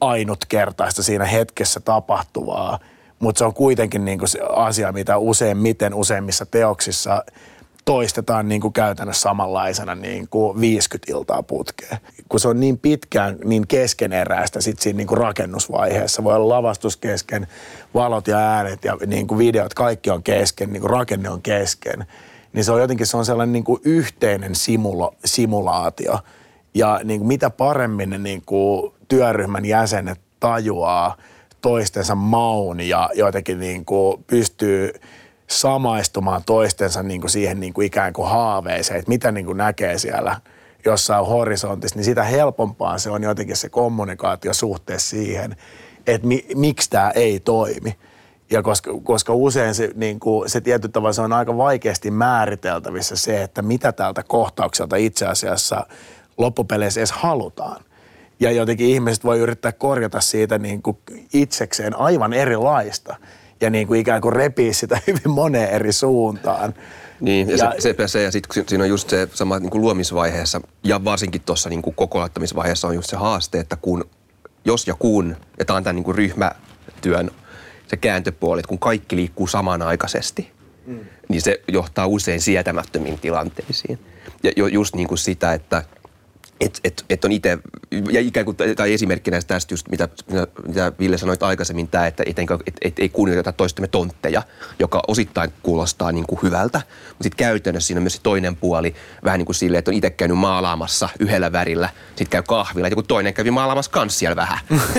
[0.00, 2.78] ainutkertaista siinä hetkessä tapahtuvaa,
[3.18, 7.24] mutta se on kuitenkin niin se asia, mitä useimmiten useimmissa teoksissa
[7.84, 11.98] toistetaan niin kuin käytännössä samanlaisena niin kuin 50 iltaa putkeen.
[12.28, 16.96] Kun se on niin pitkään niin keskeneräistä sit siinä niin kuin rakennusvaiheessa, voi olla lavastus
[16.96, 17.46] kesken,
[17.94, 22.06] valot ja äänet ja niin kuin videot, kaikki on kesken, niin kuin rakenne on kesken
[22.52, 26.18] niin se on jotenkin se on sellainen niin kuin yhteinen simulo, simulaatio.
[26.74, 31.16] Ja niin kuin mitä paremmin ne niin kuin työryhmän jäsenet tajuaa
[31.60, 34.92] toistensa maun ja jotenkin niin kuin pystyy
[35.46, 39.98] samaistumaan toistensa niin kuin siihen niin kuin ikään kuin haaveeseen, että mitä niin kuin näkee
[39.98, 40.40] siellä
[40.84, 45.56] jossain horisontissa, niin sitä helpompaa se on jotenkin se kommunikaatio suhteessa siihen,
[46.06, 47.96] että mi, miksi tämä ei toimi.
[48.50, 53.16] Ja koska, koska usein se, niin kuin, se tietyllä tavalla se on aika vaikeasti määriteltävissä
[53.16, 55.86] se, että mitä tältä kohtaukselta itse asiassa
[56.38, 57.84] loppupeleissä edes halutaan.
[58.40, 60.98] Ja jotenkin ihmiset voi yrittää korjata siitä niin kuin
[61.32, 63.16] itsekseen aivan erilaista
[63.60, 66.74] ja niin kuin ikään kuin repii sitä hyvin moneen eri suuntaan.
[67.20, 70.60] Niin, ja, ja se, se, ja sitten siinä on just se sama niin kuin luomisvaiheessa
[70.84, 74.04] ja varsinkin tuossa niin kokonattamisvaiheessa on just se haaste, että kun,
[74.64, 77.30] jos ja kun, ja tämä on tämän niin kuin ryhmätyön
[77.90, 80.50] se kääntöpuoli, kun kaikki liikkuu samanaikaisesti,
[80.86, 81.00] mm.
[81.28, 83.98] niin se johtaa usein sietämättömiin tilanteisiin.
[84.42, 85.82] Ja just niin kuin sitä, että–
[86.60, 87.58] että et, et on itse,
[88.10, 90.08] ja ikään kuin, tai esimerkkinä tästä just, mitä,
[90.66, 94.42] mitä Ville sanoit aikaisemmin, tämä, että et, et, et, ei kunnioiteta toistemme tontteja,
[94.78, 98.94] joka osittain kuulostaa niin kuin hyvältä, mutta sitten käytännössä siinä on myös se toinen puoli,
[99.24, 102.92] vähän niin kuin silleen, että on itse käynyt maalaamassa yhdellä värillä, sitten käy kahvilla, ja
[102.92, 104.58] joku toinen kävi maalaamassa kans siellä vähän.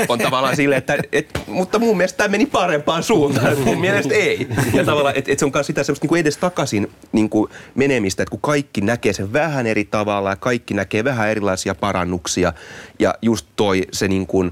[0.09, 4.47] On tavallaan silleen, että, et, mutta mun mielestä tämä meni parempaan suuntaan, mun mielestä ei.
[4.73, 7.51] Ja tavallaan, että et se on myös sitä semmoista niin kuin edes takaisin niin kuin
[7.75, 11.75] menemistä, että kun kaikki näkee sen vähän eri tavalla ja kaikki näkee vähän erilaisia erilaisia
[11.75, 12.53] parannuksia
[12.99, 14.51] ja just toi se niin kuin,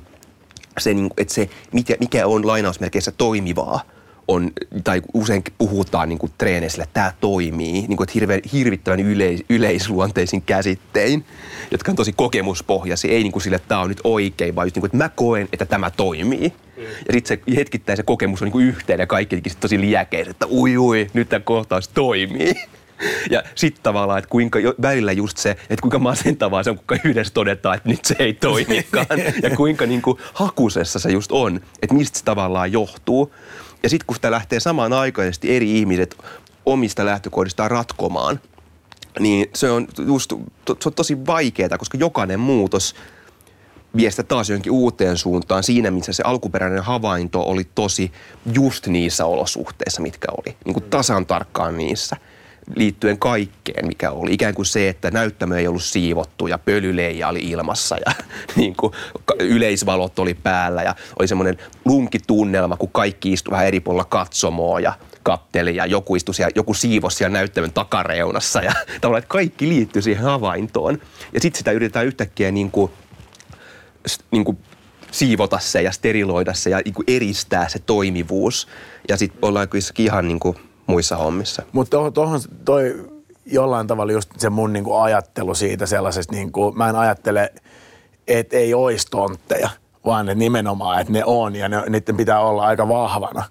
[0.79, 3.81] se, niin, että se mikä, mikä on lainausmerkeissä toimivaa,
[4.27, 4.51] on,
[4.83, 9.43] tai usein puhutaan niin kuin treeneisillä, että tämä toimii, niin kuin, että hirve, hirvittävän yleis,
[9.49, 11.25] yleisluonteisin käsittein,
[11.71, 14.75] jotka on tosi kokemuspohjaisia, ei niin kuin sille, että tämä on nyt oikein, vaan just
[14.75, 16.53] niin kuin, että mä koen, että tämä toimii.
[16.77, 16.83] Mm.
[16.83, 20.47] Ja sitten se hetkittäin se kokemus on niin kuin yhteen ja kaikki tosi liäkeisiä, että
[20.47, 22.53] ui ui, nyt tämä kohtaus toimii.
[23.29, 26.97] Ja sitten tavallaan, että kuinka jo, välillä just se, että kuinka masentavaa se on, kuinka
[27.09, 29.05] yhdessä todetaan, että nyt se ei toimikaan.
[29.43, 33.33] ja kuinka niin kuin hakusessa se just on, että mistä se tavallaan johtuu.
[33.83, 36.17] Ja sitten kun sitä lähtee samanaikaisesti eri ihmiset
[36.65, 38.39] omista lähtökohdistaan ratkomaan,
[39.19, 40.33] niin se on just
[40.79, 42.95] se on tosi vaikeaa, koska jokainen muutos
[43.95, 48.11] vie sitä taas johonkin uuteen suuntaan siinä, missä se alkuperäinen havainto oli tosi
[48.53, 50.55] just niissä olosuhteissa, mitkä oli.
[50.65, 52.15] Niin kuin tasan tarkkaan niissä
[52.75, 54.33] liittyen kaikkeen, mikä oli.
[54.33, 58.13] Ikään kuin se, että näyttämö ei ollut siivottu ja pölyleija oli ilmassa ja
[58.55, 58.93] niin kuin
[59.39, 64.93] yleisvalot oli päällä ja oli semmoinen lunkitunnelma, kun kaikki istuivat vähän eri puolilla katsomoa ja
[65.23, 70.01] katteli ja joku istui siellä, joku siivos siellä näyttämön takareunassa ja tavallaan, että kaikki liittyy
[70.01, 71.01] siihen havaintoon.
[71.33, 72.91] Ja sitten sitä yritetään yhtäkkiä niin kuin,
[74.31, 74.57] niin kuin
[75.11, 78.67] siivota se ja steriloida se ja niin kuin eristää se toimivuus.
[79.09, 80.55] Ja sitten ollaan ihan niin kuin
[80.89, 81.63] muissa hommissa.
[81.71, 83.09] Mutta tuohon toi
[83.45, 87.51] jollain tavalla just se mun niinku ajattelu siitä sellaisesta, niinku, mä en ajattele
[88.29, 89.69] että ei olisi tontteja,
[90.05, 93.43] vaan että nimenomaan, että ne on ja ne, niiden pitää olla aika vahvana.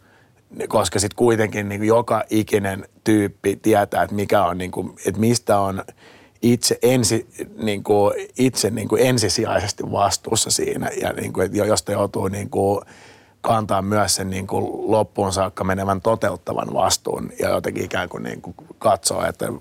[0.69, 5.21] Koska sitten kuitenkin niin kuin joka ikinen tyyppi tietää, että mikä on, niin kuin, että
[5.21, 5.85] mistä on
[6.43, 7.29] itse, ensi,
[7.63, 12.81] niin kuin, itse niin kuin ensisijaisesti vastuussa siinä ja niin kuin, josta joutuu niin kuin,
[13.49, 18.43] kantaa myös sen niin kuin loppuun saakka menevän toteuttavan vastuun ja jotenkin ikään kuin, niin
[18.43, 19.53] kuin katsoo, että,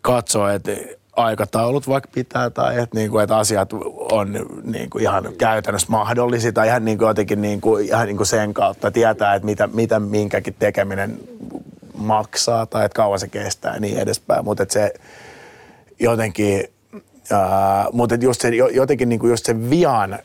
[0.00, 0.70] katsoo, että
[1.16, 3.72] aikataulut vaikka pitää tai että, niin kuin, että asiat
[4.12, 4.32] on
[4.64, 8.26] niin kuin ihan käytännössä mahdollisia tai ihan niin kuin jotenkin niin kuin, ihan niin kuin
[8.26, 11.20] sen kautta tietää, että mitä, mitä minkäkin tekeminen
[11.94, 14.44] maksaa tai että kauan se kestää ja niin edespäin.
[14.44, 14.94] Mutta se
[15.98, 16.64] jotenkin,
[17.32, 20.18] ää, mutta just se, jotenkin niin kuin just se vian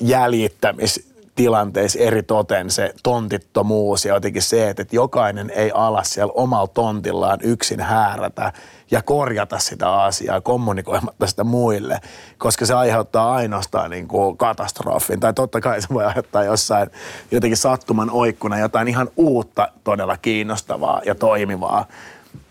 [0.00, 6.66] jäljittämis tilanteissa eri toten se tontittomuus ja jotenkin se, että jokainen ei ala siellä omalla
[6.66, 8.52] tontillaan yksin häärätä
[8.90, 11.98] ja korjata sitä asiaa kommunikoimatta sitä muille,
[12.38, 15.20] koska se aiheuttaa ainoastaan niin kuin katastrofin.
[15.20, 16.90] Tai totta kai se voi aiheuttaa jossain
[17.30, 21.86] jotenkin sattuman oikkuna jotain ihan uutta, todella kiinnostavaa ja toimivaa.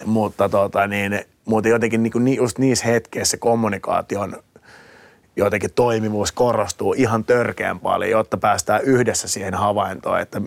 [0.05, 4.35] Mutta, tota, niin, mutta jotenkin niin kuin just niissä hetkeissä kommunikaation
[5.45, 10.41] jotenkin toimivuus korostuu ihan törkeän paljon, jotta päästään yhdessä siihen havaintoon, että,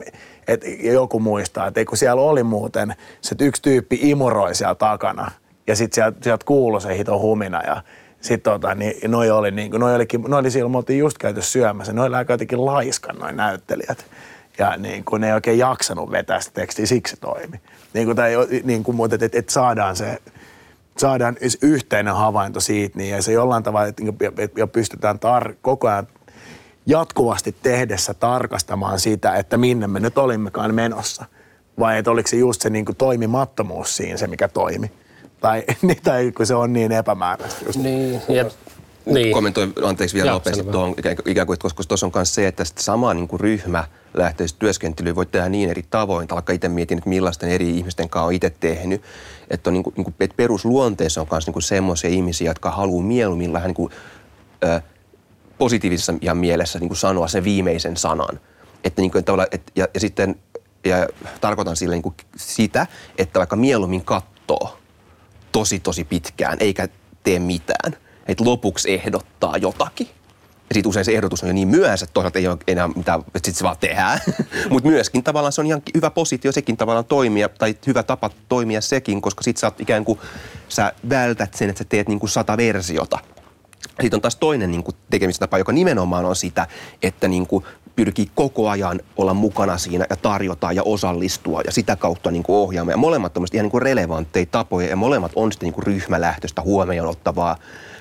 [0.49, 5.31] että joku muistaa, että kun siellä oli muuten se yksi tyyppi imuroi siellä takana
[5.67, 7.83] ja sitten sieltä, sieltä kuului se hito humina ja
[8.21, 11.19] sitten tota, niin noi oli, niin kuin, noi olikin, noi oli silloin, me oltiin just
[11.19, 14.07] käyty syömässä, noi oli aika jotenkin laiskan noin näyttelijät.
[14.59, 17.61] Ja niin kuin, ne ei oikein jaksanut vetää sitä tekstiä, siksi toimi.
[17.95, 20.19] Niin kuin, tai, niin kuin, mutta että et, et saadaan se
[20.99, 24.25] saadaan yhteinen havainto siitä, niin ja se jollain tavalla, että niinku,
[24.57, 26.07] ja pystytään tar- koko ajan
[26.87, 31.25] jatkuvasti tehdessä tarkastamaan sitä, että minne me nyt olimmekaan menossa.
[31.79, 34.91] Vai että oliko se just se niin kuin toimimattomuus siinä se, mikä toimi.
[35.41, 35.65] Tai,
[36.05, 37.65] tai kun se on niin epämääräistä.
[37.65, 37.79] Just.
[37.79, 38.45] Niin, ja
[39.07, 39.33] niin.
[39.33, 40.95] Kommentoin, anteeksi vielä nopeasti tuohon,
[41.27, 45.27] ikään kuin, koska tuossa on myös se, että sama niin kuin ryhmä lähteistä työskentelyä voi
[45.27, 46.29] tehdä niin eri tavoin.
[46.31, 49.03] Vaikka itse mietin, että millaisten eri ihmisten kanssa on itse tehnyt.
[49.51, 53.07] Että, on niin kuin, niin kuin, että perusluonteessa on myös niin semmoisia ihmisiä, jotka haluaa
[53.07, 53.93] mieluummin vähän niin kuin,
[54.65, 54.81] ö,
[55.59, 58.41] positiivisessa ja mielessä niin kuin sanoa sen viimeisen sanan.
[58.85, 60.37] Että niin kuin, että, ja, ja sitten
[60.85, 61.09] ja
[61.41, 62.87] tarkoitan sille niin kuin sitä,
[63.19, 64.79] että vaikka mieluummin katsoo
[65.53, 66.89] tosi tosi pitkään eikä
[67.23, 70.09] tee mitään, että lopuksi ehdottaa jotakin.
[70.69, 73.21] Ja sitten usein se ehdotus on jo niin myöhässä, että toisaalta ei ole enää mitään,
[73.21, 74.21] että sitten se vaan tehdään.
[74.71, 78.81] Mutta myöskin tavallaan se on ihan hyvä positio sekin tavallaan toimia, tai hyvä tapa toimia
[78.81, 80.19] sekin, koska sitten sä ikään kuin,
[80.69, 83.19] sä vältät sen, että sä teet niin kuin sata versiota.
[84.01, 86.67] Sitten on taas toinen niin kuin tekemistapa, joka nimenomaan on sitä,
[87.03, 87.65] että niin kuin
[87.97, 92.57] pyrkii koko ajan olla mukana siinä ja tarjota ja osallistua ja sitä kautta niin kuin
[92.57, 92.93] ohjaamaan.
[92.93, 96.63] Ja molemmat on ihan niin kuin relevantteja tapoja ja molemmat on sitten niin kuin ryhmälähtöistä
[96.63, 97.57] huomioon ottavaa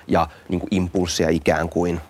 [0.08, 2.02] ja niin kuin impulssia ikään kuin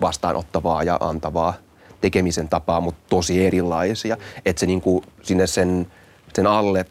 [0.00, 1.54] vastaanottavaa ja antavaa
[2.00, 4.16] tekemisen tapaa, mutta tosi erilaisia.
[4.44, 5.92] Että se niin kuin sinne sen,
[6.34, 6.86] sen alle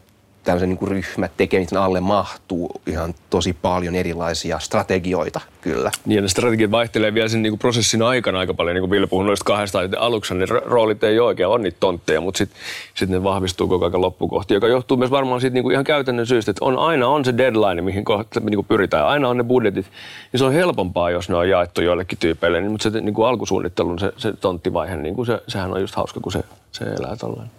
[0.48, 5.90] tämmöisen niin ryhmät tekemisen alle mahtuu ihan tosi paljon erilaisia strategioita kyllä.
[6.06, 9.06] Niin ne strategiat vaihtelee vielä sen niin kuin prosessin aikana aika paljon, niin kuin Ville
[9.06, 12.60] puhui noista kahdesta, että aluksi ne roolit ei oikein ole niitä tontteja, mutta sitten
[12.94, 16.26] sit ne vahvistuu koko ajan loppukohti, joka johtuu myös varmaan siitä niin kuin ihan käytännön
[16.26, 19.44] syystä, että on aina on se deadline, mihin kohta, niin kuin pyritään, aina on ne
[19.44, 19.86] budjetit,
[20.32, 23.28] niin se on helpompaa, jos ne on jaettu joillekin tyypeille, niin, mutta se niin kuin
[23.28, 27.16] alkusuunnittelun se, se tonttivaihe, niin kuin se, sehän on just hauska, kun se, se elää
[27.16, 27.50] tolleen.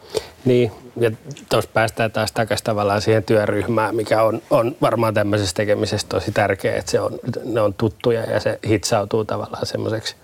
[0.45, 1.11] Niin, ja
[1.49, 6.77] tuossa päästään taas takaisin tavallaan siihen työryhmään, mikä on, on varmaan tämmöisessä tekemisessä tosi tärkeää,
[6.77, 10.15] että se on, ne on tuttuja ja se hitsautuu tavallaan semmoiseksi,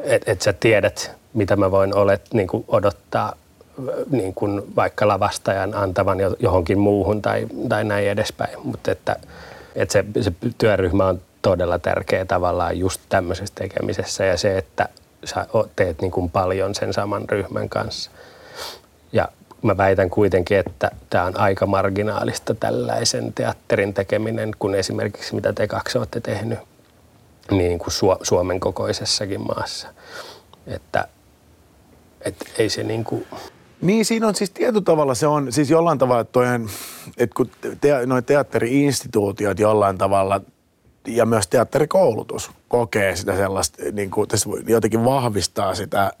[0.00, 3.32] että, että sä tiedät, mitä mä voin olet, niin kuin odottaa
[4.10, 8.58] niin kuin vaikka lavastajan antavan johonkin muuhun tai, tai näin edespäin.
[8.64, 9.16] Mutta että,
[9.74, 14.88] että se, se työryhmä on todella tärkeä tavallaan just tämmöisessä tekemisessä ja se, että
[15.24, 18.10] sä teet niin kuin paljon sen saman ryhmän kanssa.
[19.12, 19.28] Ja
[19.62, 25.66] mä väitän kuitenkin, että tämä on aika marginaalista tällaisen teatterin tekeminen, kun esimerkiksi mitä te
[25.66, 26.58] kaksi olette tehnyt
[27.50, 29.88] niin kuin Suomen kokoisessakin maassa.
[30.66, 31.08] Että,
[32.20, 33.26] että ei se niin kuin...
[33.80, 36.68] Niin, siinä on siis tietyllä tavalla se on, siis jollain tavalla, että, toinen,
[37.16, 37.50] että kun
[37.80, 40.40] te, noin teatteri-instituutiot jollain tavalla
[41.08, 44.28] ja myös teatterikoulutus kokee sitä sellaista, niin kuin,
[44.66, 46.12] jotenkin vahvistaa sitä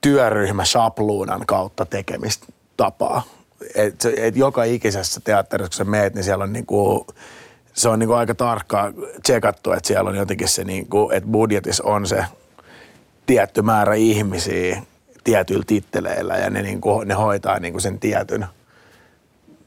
[0.00, 3.22] työryhmä sapluunan kautta tekemistapaa.
[3.74, 7.06] Et, et joka ikisessä teatterissa, kun sä meet, niin siellä on niin kuin,
[7.72, 11.30] se on niin kuin aika tarkkaan tsekattu, että siellä on jotenkin se, niin kuin, että
[11.30, 12.24] budjetissa on se
[13.26, 14.82] tietty määrä ihmisiä
[15.24, 18.46] tietyillä titteleillä ja ne, niin kuin, ne hoitaa niin kuin sen tietyn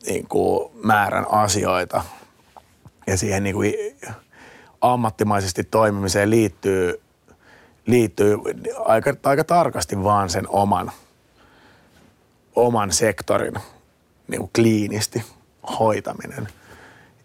[0.06, 2.04] niin kuin määrän asioita.
[3.08, 3.74] Ja siihen niin kuin
[4.82, 7.02] ammattimaisesti toimimiseen liittyy,
[7.86, 8.38] liittyy
[8.86, 10.91] aika, aika tarkasti vaan sen oman,
[12.56, 13.54] oman sektorin
[14.28, 15.24] niin kuin kliinisti
[15.80, 16.48] hoitaminen.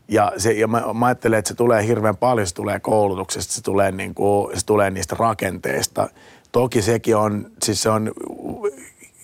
[0.08, 3.62] Ja, se, ja mä, mä ajattelen, että se tulee hirveän paljon, se tulee koulutuksesta, se
[3.62, 6.08] tulee, niin kuin, se tulee niistä rakenteista.
[6.52, 8.12] Toki sekin on, siis se on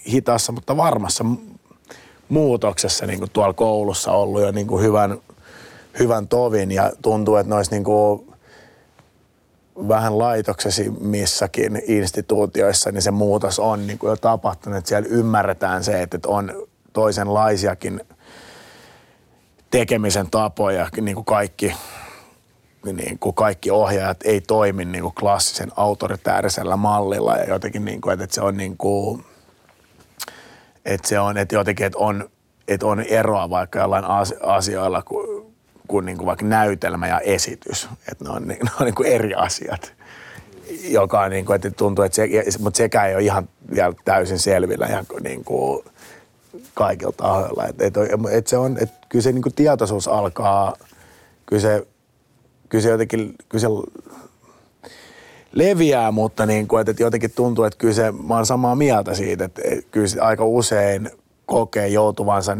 [0.08, 1.24] hitaassa, mutta varmassa
[2.28, 5.18] muutoksessa niin kuin tuolla koulussa ollut jo niin kuin hyvän,
[5.98, 8.28] hyvän tovin ja tuntuu, että noissa niin kuin
[9.88, 16.02] vähän laitoksesimmissakin instituutioissa, niin se muutos on niin kuin jo tapahtunut, että siellä ymmärretään se,
[16.02, 18.00] että on toisenlaisiakin
[19.70, 21.74] tekemisen tapoja, niin kuin kaikki,
[22.84, 27.36] niin kuin kaikki ohjaajat ei toimi niin kuin klassisen autoritäärisellä mallilla.
[27.36, 29.24] Ja jotenkin, niin kuin, että se on niin kuin,
[30.84, 32.30] että se on, että jotenkin, että on,
[32.68, 34.04] että on eroa vaikka jollain
[34.42, 35.37] asioilla kuin,
[35.88, 37.88] kuin, niin kuin vaikka näytelmä ja esitys.
[38.12, 39.92] Että ne on, ne on niin kuin eri asiat.
[40.88, 44.38] Joka on niin kuin, että tuntuu, että se, mutta sekä ei ole ihan vielä täysin
[44.38, 45.84] selvillä ja niin kuin
[46.74, 47.66] kaikilta tahoilla.
[47.66, 47.94] Että et,
[48.30, 50.76] et se on, että kyllä se niin kuin tietoisuus alkaa,
[51.46, 51.86] kyllä se,
[52.68, 53.68] kyllä se jotenkin, kyllä se
[55.52, 59.44] leviää, mutta niin kuin, että jotenkin tuntuu, että kyllä se, mä oon samaa mieltä siitä,
[59.44, 61.10] että kyllä se aika usein
[61.46, 62.56] kokee joutuvansa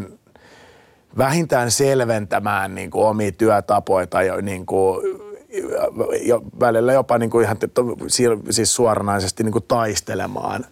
[1.19, 5.07] vähintään selventämään niin kuin omia työtapoja tai niin kuin,
[6.23, 7.57] jo, välillä jopa niin kuin ihan
[8.51, 10.65] siis suoranaisesti niin kuin taistelemaan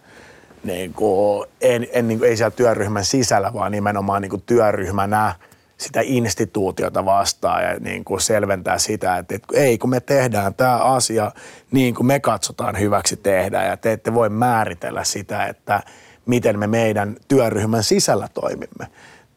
[0.63, 5.35] niin kuin, en, en, niin kuin, ei siellä työryhmän sisällä, vaan nimenomaan niin kuin työryhmänä–
[5.77, 10.77] sitä instituutiota vastaan ja niin kuin selventää sitä, että, että ei kun me tehdään tämä
[10.77, 11.31] asia
[11.71, 15.83] niin kuin me katsotaan hyväksi tehdä ja te ette voi määritellä sitä, että
[16.25, 18.87] miten me meidän työryhmän sisällä toimimme.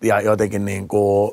[0.03, 1.33] Ja jotenkin niin kuin,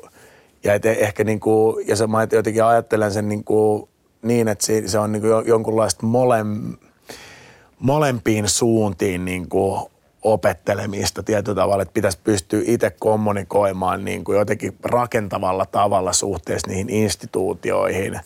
[0.64, 3.88] ja et ehkä niin kuin, ja se, mä jotenkin ajattelen sen niin, kuin,
[4.22, 6.76] niin että se, on niin kuin jonkunlaista molem,
[7.78, 9.80] molempiin suuntiin niin kuin
[10.22, 16.90] opettelemista tietyllä tavalla, että pitäisi pystyä itse kommunikoimaan niin kuin jotenkin rakentavalla tavalla suhteessa niihin
[16.90, 18.20] instituutioihin,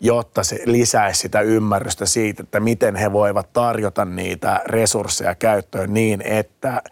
[0.00, 6.22] jotta se lisäisi sitä ymmärrystä siitä, että miten he voivat tarjota niitä resursseja käyttöön niin,
[6.22, 6.82] että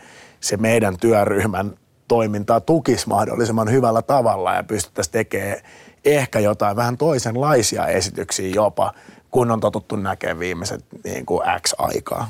[0.41, 1.73] se meidän työryhmän
[2.09, 5.59] toimintaa tukisi mahdollisimman hyvällä tavalla ja pystyttäisiin tekemään
[6.05, 8.93] ehkä jotain vähän toisenlaisia esityksiä jopa,
[9.31, 12.29] kun on totuttu näkemään viimeiset niin kuin X aikaa.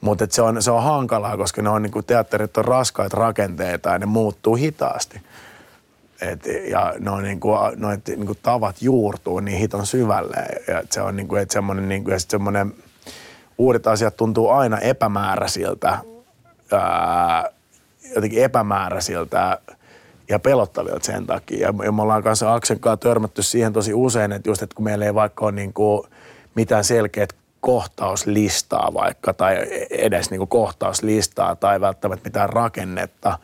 [0.00, 3.88] Mutta se on, se on hankalaa, koska ne on, niin kuin teatterit on raskaita rakenteita
[3.88, 5.20] ja ne muuttuu hitaasti.
[6.20, 10.46] Et, ja ne on niin kuin, noit, niin kuin tavat juurtuu niin hiton syvälle.
[10.68, 12.74] Ja se on niin kuin, että semmoinen, niin kuin, semmoinen,
[13.58, 15.98] uudet asiat tuntuu aina epämääräisiltä,
[16.72, 17.50] ää,
[18.14, 19.58] jotenkin epämääräisiltä
[20.28, 21.66] ja pelottavilta sen takia.
[21.66, 25.04] Ja, me ollaan kanssa Aksen kanssa törmätty siihen tosi usein, että just, että kun meillä
[25.04, 26.02] ei vaikka ole niin kuin
[26.54, 29.56] mitään selkeät kohtauslistaa vaikka tai
[29.90, 33.38] edes niin kuin kohtauslistaa tai välttämättä mitään rakennetta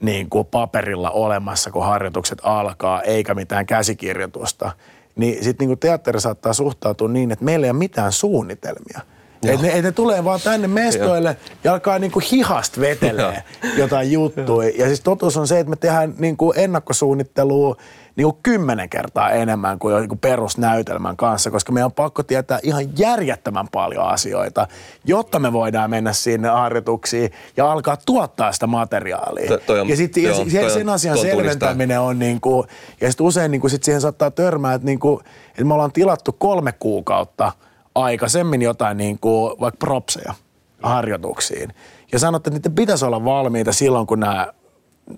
[0.00, 4.72] niin kuin paperilla olemassa, kun harjoitukset alkaa, eikä mitään käsikirjoitusta,
[5.16, 9.00] niin sitten niin teatteri saattaa suhtautua niin, että meillä ei ole mitään suunnitelmia.
[9.46, 13.42] Että ne, et ne tulee vaan tänne mestoille ja alkaa niinku hihast vetelee
[13.76, 14.72] jotain juttuja.
[14.78, 17.76] Ja siis totuus on se, että me tehdään niinku ennakkosuunnittelua
[18.16, 22.98] niin kuin kymmenen kertaa enemmän kuin joku perusnäytelmän kanssa, koska meidän on pakko tietää ihan
[22.98, 24.68] järjettömän paljon asioita,
[25.04, 29.58] jotta me voidaan mennä sinne harjoituksiin ja alkaa tuottaa sitä materiaalia.
[29.58, 32.68] To, on, ja sitten ja sen asian selventäminen on niin kuin,
[33.00, 35.92] ja sitten usein niin kuin sit siihen saattaa törmää, että, niin kuin, että me ollaan
[35.92, 37.52] tilattu kolme kuukautta
[37.94, 40.34] aikaisemmin jotain niin kuin, vaikka propseja
[40.82, 41.74] harjoituksiin.
[42.12, 44.52] Ja sanotte, että niiden pitäisi olla valmiita silloin, kun nämä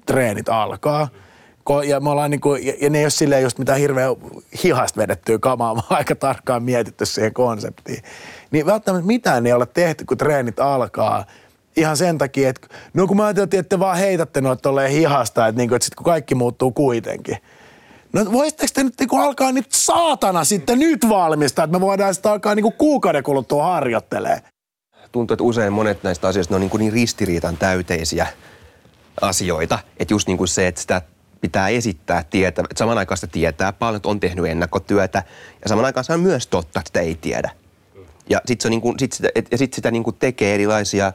[0.06, 1.08] treenit alkaa–
[1.86, 4.10] ja me ollaan niinku, ja, ja ne ei ole silleen just mitään hirveän
[4.64, 8.02] hihasta vedettyä kamaa, vaan aika tarkkaan mietitty siihen konseptiin.
[8.50, 11.24] Niin välttämättä mitään ei ole tehty, kun treenit alkaa.
[11.76, 15.46] Ihan sen takia, että no kun mä ajattelin, että te vaan heitätte noita tolleen hihasta,
[15.46, 17.36] että, niinku, että sit kun kaikki muuttuu kuitenkin.
[18.14, 22.32] No voisitteko te nyt niinku alkaa nyt saatana sitten nyt valmistaa, että me voidaan sitä
[22.32, 24.42] alkaa niinku kuukauden kuluttua harjoittelee.
[25.12, 28.26] Tuntuu, että usein monet näistä asioista ne on niin, kuin niin ristiriitan täyteisiä
[29.20, 29.78] asioita.
[29.96, 31.02] Että just niin kuin se, että sitä
[31.40, 35.22] pitää esittää tietä, että saman aikaan sitä tietää paljon, että on tehnyt ennakkotyötä
[35.62, 37.50] ja saman aikaan se on myös totta, että sitä ei tiedä.
[38.30, 41.12] Ja sitten niin kuin, sit sitä, ja sit sitä niin kuin tekee erilaisia,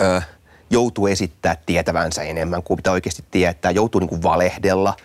[0.00, 0.22] ö,
[0.70, 4.96] joutuu esittää tietävänsä enemmän kuin pitää oikeasti tietää, joutuu niin kuin valehdella,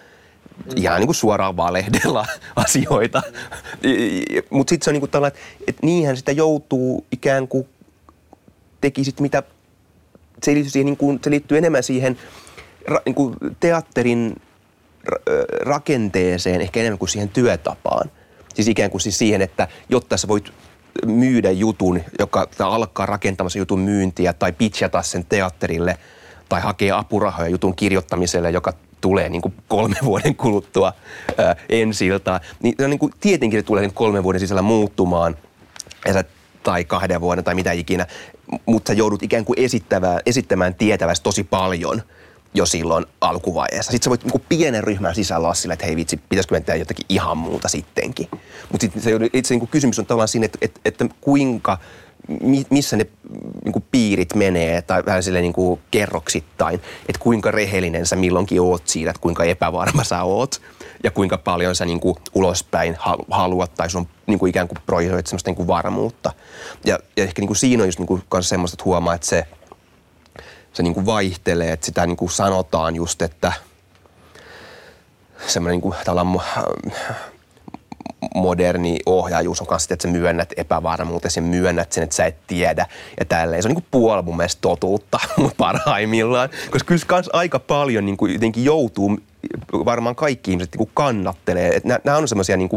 [0.76, 3.22] ihan niin kuin suoraan valehdella asioita.
[4.50, 7.68] Mutta sitten se on niin kuin tällainen, että niinhän sitä joutuu ikään kuin
[8.82, 9.44] tekisit mitä,
[10.44, 12.18] se liittyy, siihen, niin kuin, se liittyy enemmän siihen–
[12.88, 14.42] ra, niin kuin teatterin
[15.60, 18.12] rakenteeseen ehkä enemmän kuin siihen työtapaan.
[18.54, 20.54] Siis ikään kuin siis siihen, että jotta sä voit
[21.06, 25.98] myydä jutun, joka alkaa rakentamassa jutun myyntiä tai pitchata sen teatterille
[26.50, 30.94] tai hakea apurahoja jutun kirjoittamiselle, joka tulee niin kuin kolme vuoden kuluttua
[31.38, 35.38] ää, ensi iltaa, niin, niin kuin, tietenkin se tulee niin kolmen vuoden sisällä muuttumaan
[36.14, 36.24] sä,
[36.64, 38.08] tai kahden vuoden tai mitä ikinä,
[38.66, 42.02] mutta sä joudut ikään kuin esittämään, esittämään tietävästi tosi paljon
[42.54, 43.92] jo silloin alkuvaiheessa.
[43.92, 46.80] Sitten sä voit niin pienen ryhmän sisällä olla sillä, että hei vitsi, pitäisikö me tehdä
[46.80, 48.28] jotakin ihan muuta sittenkin.
[48.72, 51.78] Mutta sitten se, itse niin kysymys on tavallaan siinä, että, että, että kuinka–
[52.70, 53.06] missä ne
[53.66, 56.76] niin kuin piirit menee tai vähän sille niin kuin kerroksittain,
[57.10, 60.62] että kuinka rehellinen sä milloinkin oot siitä, että kuinka epävarma sä oot
[61.04, 62.98] ja kuinka paljon sä niin kuin ulospäin
[63.30, 66.34] haluat tai sun niin kuin ikään kuin projisoit semmoista niin kuin varmuutta.
[66.86, 69.46] Ja, ja ehkä niin kuin siinä on just niin kuin semmoista, että huomaa, että se,
[70.74, 73.54] se niin kuin vaihtelee, että sitä niin kuin sanotaan just, että
[75.48, 75.96] semmoinen niin kuin,
[78.36, 82.86] moderni ohjaajuus on kanssa, että sä myönnät epävarmuutta, ja myönnät sen, että sä et tiedä
[83.20, 83.64] ja tälleen.
[83.64, 85.20] Se on niin puoli mun mielestä totuutta
[85.58, 89.20] parhaimmillaan, koska kyllä kans aika paljon niin jotenkin joutuu,
[89.74, 91.82] varmaan kaikki ihmiset niin kannattelee.
[91.84, 92.70] Nämä on semmoisia niin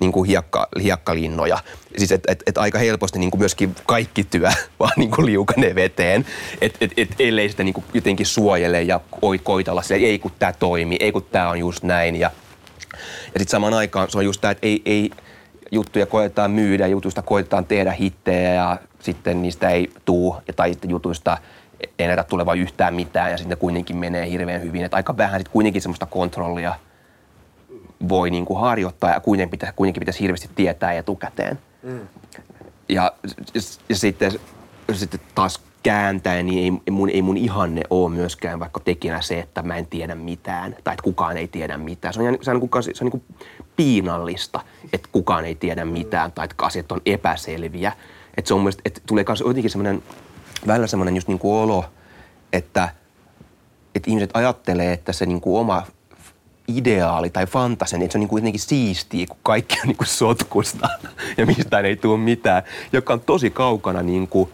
[0.00, 1.58] niin kuin hiekka, hiekkalinnoja.
[1.98, 4.50] Siis että et, et aika helposti niin kuin myöskin kaikki työ
[4.80, 6.26] vaan niin kuin liukanee veteen,
[6.60, 9.00] että et, et, ellei sitä niin kuin jotenkin suojele ja
[9.42, 12.30] koitella sille, ei kun tämä toimii, ei kun tämä on just näin ja
[12.92, 15.10] ja sitten samaan aikaan se on just tämä, että ei, ei
[15.72, 20.90] juttuja koetaan myydä, jutuista koetaan tehdä hittejä ja sitten niistä ei tuu, ja tai sitten
[20.90, 21.38] jutuista
[21.98, 24.84] ei näytä tulevan yhtään mitään ja sitten kuitenkin menee hirveän hyvin.
[24.84, 26.74] Että aika vähän sitten kuitenkin semmoista kontrollia
[28.08, 31.58] voi niin kuin harjoittaa ja kuitenkin pitäisi, kuitenkin pitäisi hirveästi tietää etukäteen.
[31.82, 32.00] Mm.
[32.88, 33.12] Ja,
[33.54, 34.32] ja, ja sitten,
[34.92, 39.62] sitten taas kääntäen, niin ei mun, ei mun ihanne ole myöskään vaikka tekijänä se, että
[39.62, 42.14] mä en tiedä mitään tai että kukaan ei tiedä mitään.
[42.14, 43.24] Se on, se on, niin kuin, se on niin
[43.76, 44.60] piinallista,
[44.92, 47.92] että kukaan ei tiedä mitään tai että asiat on epäselviä.
[48.36, 50.02] Että se on mielestä, että tulee myös jotenkin semmoinen,
[50.66, 51.84] välillä semmoinen just niin kuin olo,
[52.52, 52.88] että,
[53.94, 55.82] että ihmiset ajattelee, että se niin kuin oma
[56.68, 59.96] ideaali tai fantasia, niin että se on niin kuin jotenkin siistiä, kun kaikki on niin
[59.96, 60.88] kuin sotkusta
[61.38, 62.62] ja mistään ei tule mitään,
[62.92, 64.50] joka on tosi kaukana niin kuin,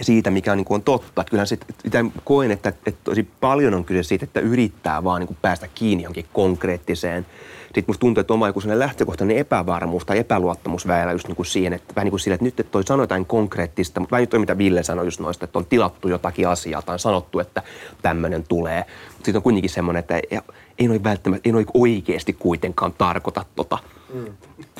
[0.00, 1.20] siitä, mikä on, niin kuin on totta.
[1.20, 5.20] Että kyllähän sit, että koen, että, että tosi paljon on kyse siitä, että yrittää vaan
[5.20, 7.26] niin kuin päästä kiinni johonkin konkreettiseen.
[7.64, 11.46] Sitten musta tuntuu, että oma joku sellainen lähtökohtainen epävarmuus tai epäluottamus väillä just niin kuin
[11.46, 14.22] siihen, että vähän niin kuin sille, että nyt että toi sanoi jotain konkreettista, mutta vähän
[14.22, 17.38] nyt toi, mitä Ville sanoi just noista, että on tilattu jotakin asiaa tai on sanottu,
[17.38, 17.62] että
[18.02, 18.84] tämmöinen tulee.
[19.08, 20.38] Mutta sitten on kuitenkin semmoinen, että ei,
[20.78, 23.78] ei noin välttämättä, ei noin oikeasti kuitenkaan tarkoita tota.
[24.14, 24.24] Mm.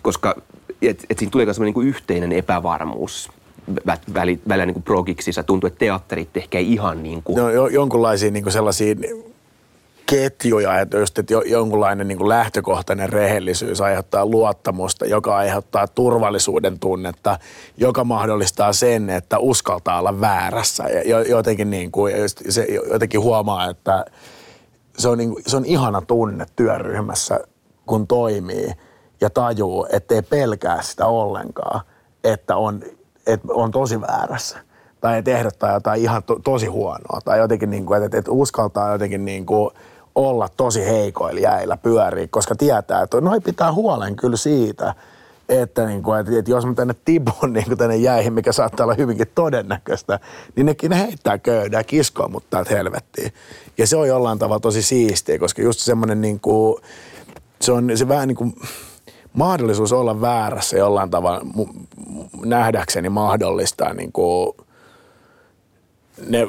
[0.03, 0.35] Koska
[0.83, 3.31] et, et siinä tulee semmoinen niin kuin yhteinen epävarmuus
[4.15, 5.43] välillä niin progiksissa.
[5.43, 7.39] Tuntuu, että teatterit ehkä ihan niin kuin...
[7.39, 8.95] No, jo, jonkunlaisia niin kuin sellaisia
[10.07, 17.39] ketjuja, että just, että jonkunlainen niin lähtökohtainen rehellisyys aiheuttaa luottamusta, joka aiheuttaa turvallisuuden tunnetta,
[17.77, 20.85] joka mahdollistaa sen, että uskaltaa olla väärässä.
[20.85, 22.15] Ja jotenkin, niin kuin,
[22.49, 24.05] se jotenkin huomaa, että
[24.99, 27.41] se on, niin kuin, se on ihana tunne työryhmässä,
[27.87, 28.73] kun toimii
[29.21, 31.81] ja tajuu, ettei pelkää sitä ollenkaan,
[32.25, 32.83] että on
[33.27, 34.59] että on tosi väärässä
[35.01, 38.93] tai että ehdottaa jotain ihan to, tosi huonoa tai jotenkin niin kuin, että, että uskaltaa
[38.93, 39.71] jotenkin niin kuin
[40.15, 44.95] olla tosi heikoilla jäillä pyöriä, koska tietää, että noi pitää huolen kyllä siitä,
[45.49, 48.85] että, niin kuin, että, että jos mä tänne tipun niin kuin tänne jäihin, mikä saattaa
[48.85, 50.21] olla hyvinkin todennäköistä,
[50.57, 53.33] niin nekin ne heittää köydää ja kiskoa mut täältä helvettiin.
[53.79, 56.83] Ja se on jollain tavalla tosi siistiä, koska just semmoinen niin kuin,
[57.61, 58.55] se on se vähän niin kuin,
[59.35, 61.41] mahdollisuus olla väärässä jollain tavalla
[62.45, 64.57] nähdäkseni mahdollistaa niin kuin
[66.27, 66.47] ne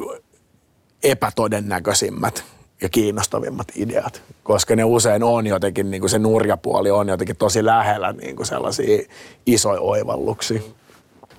[1.03, 2.43] epätodennäköisimmät
[2.81, 7.65] ja kiinnostavimmat ideat, koska ne usein on jotenkin, niin kuin se nurjapuoli on jotenkin tosi
[7.65, 9.07] lähellä niin kuin sellaisia
[9.45, 10.61] isoja oivalluksia.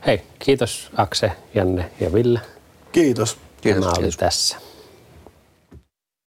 [0.07, 2.41] Hei, kiitos Akse, Janne ja Ville.
[2.93, 3.39] Kiitos.
[3.61, 3.85] Kiitos.
[3.85, 4.57] Tämä oli tässä.